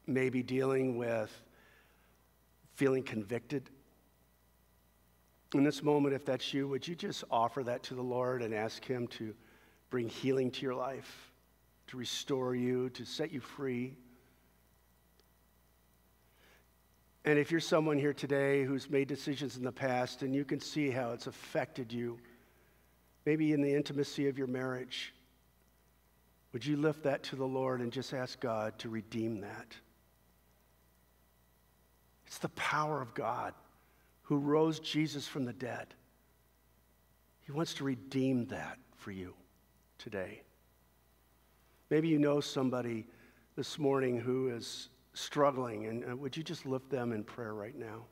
maybe 0.08 0.42
dealing 0.42 0.98
with 0.98 1.32
feeling 2.76 3.04
convicted. 3.04 3.70
In 5.54 5.64
this 5.64 5.84
moment, 5.84 6.16
if 6.16 6.26
that's 6.26 6.54
you, 6.54 6.68
would 6.68 6.88
you 6.88 6.96
just 6.96 7.24
offer 7.30 7.64
that 7.64 7.84
to 7.84 7.96
the 7.96 8.02
Lord 8.02 8.42
and 8.42 8.54
ask 8.54 8.86
Him 8.86 9.08
to 9.08 9.36
bring 9.90 10.08
healing 10.08 10.50
to 10.52 10.62
your 10.62 10.76
life? 10.76 11.29
To 11.90 11.98
restore 11.98 12.54
you, 12.54 12.90
to 12.92 13.04
set 13.04 13.32
you 13.32 13.40
free. 13.40 13.96
And 17.26 17.40
if 17.40 17.50
you're 17.50 17.60
someone 17.60 17.98
here 17.98 18.14
today 18.14 18.64
who's 18.64 18.90
made 18.90 19.08
decisions 19.08 19.58
in 19.58 19.64
the 19.64 19.72
past 19.72 20.22
and 20.22 20.34
you 20.34 20.46
can 20.46 20.60
see 20.60 20.92
how 20.92 21.12
it's 21.12 21.26
affected 21.26 21.92
you, 21.92 22.20
maybe 23.26 23.54
in 23.54 23.62
the 23.62 23.74
intimacy 23.74 24.28
of 24.28 24.38
your 24.38 24.46
marriage, 24.46 25.14
would 26.54 26.64
you 26.64 26.78
lift 26.78 27.04
that 27.04 27.24
to 27.24 27.36
the 27.36 27.46
Lord 27.46 27.82
and 27.82 27.92
just 27.92 28.14
ask 28.14 28.40
God 28.40 28.78
to 28.80 28.90
redeem 28.90 29.42
that? 29.42 29.76
It's 32.28 32.38
the 32.38 32.50
power 32.50 33.02
of 33.02 33.16
God 33.16 33.56
who 34.22 34.38
rose 34.38 34.80
Jesus 34.80 35.28
from 35.28 35.46
the 35.46 35.54
dead. 35.54 35.88
He 37.42 37.52
wants 37.52 37.74
to 37.76 37.84
redeem 37.84 38.46
that 38.48 38.78
for 38.96 39.12
you 39.12 39.34
today. 39.98 40.44
Maybe 41.90 42.08
you 42.08 42.20
know 42.20 42.40
somebody 42.40 43.08
this 43.56 43.80
morning 43.80 44.20
who 44.20 44.50
is 44.50 44.90
struggling, 45.14 45.86
and 45.88 46.20
would 46.20 46.38
you 46.38 46.44
just 46.44 46.66
lift 46.66 46.90
them 46.90 47.12
in 47.12 47.24
prayer 47.24 47.54
right 47.54 47.76
now? 47.76 48.06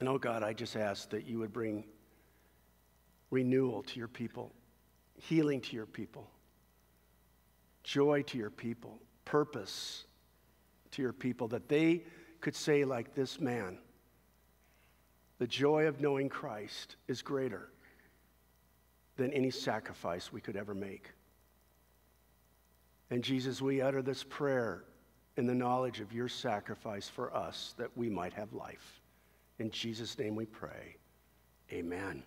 And 0.00 0.08
oh 0.08 0.18
God, 0.18 0.42
I 0.42 0.54
just 0.54 0.76
ask 0.76 1.10
that 1.10 1.26
you 1.26 1.38
would 1.40 1.52
bring 1.52 1.84
renewal 3.30 3.82
to 3.82 3.98
your 3.98 4.08
people, 4.08 4.50
healing 5.18 5.60
to 5.60 5.76
your 5.76 5.84
people, 5.84 6.30
joy 7.84 8.22
to 8.22 8.38
your 8.38 8.50
people, 8.50 8.98
purpose 9.26 10.04
to 10.92 11.02
your 11.02 11.12
people, 11.12 11.48
that 11.48 11.68
they 11.68 12.04
could 12.40 12.56
say, 12.56 12.86
like 12.86 13.14
this 13.14 13.38
man, 13.38 13.76
the 15.38 15.46
joy 15.46 15.86
of 15.86 16.00
knowing 16.00 16.30
Christ 16.30 16.96
is 17.06 17.20
greater 17.20 17.68
than 19.20 19.34
any 19.34 19.50
sacrifice 19.50 20.32
we 20.32 20.40
could 20.40 20.56
ever 20.56 20.74
make. 20.74 21.10
And 23.10 23.22
Jesus, 23.22 23.60
we 23.60 23.82
utter 23.82 24.00
this 24.00 24.24
prayer 24.24 24.84
in 25.36 25.46
the 25.46 25.54
knowledge 25.54 26.00
of 26.00 26.10
your 26.10 26.26
sacrifice 26.26 27.06
for 27.06 27.36
us 27.36 27.74
that 27.76 27.94
we 27.98 28.08
might 28.08 28.32
have 28.32 28.54
life. 28.54 29.02
In 29.58 29.70
Jesus' 29.70 30.18
name 30.18 30.36
we 30.36 30.46
pray. 30.46 30.96
Amen. 31.70 32.22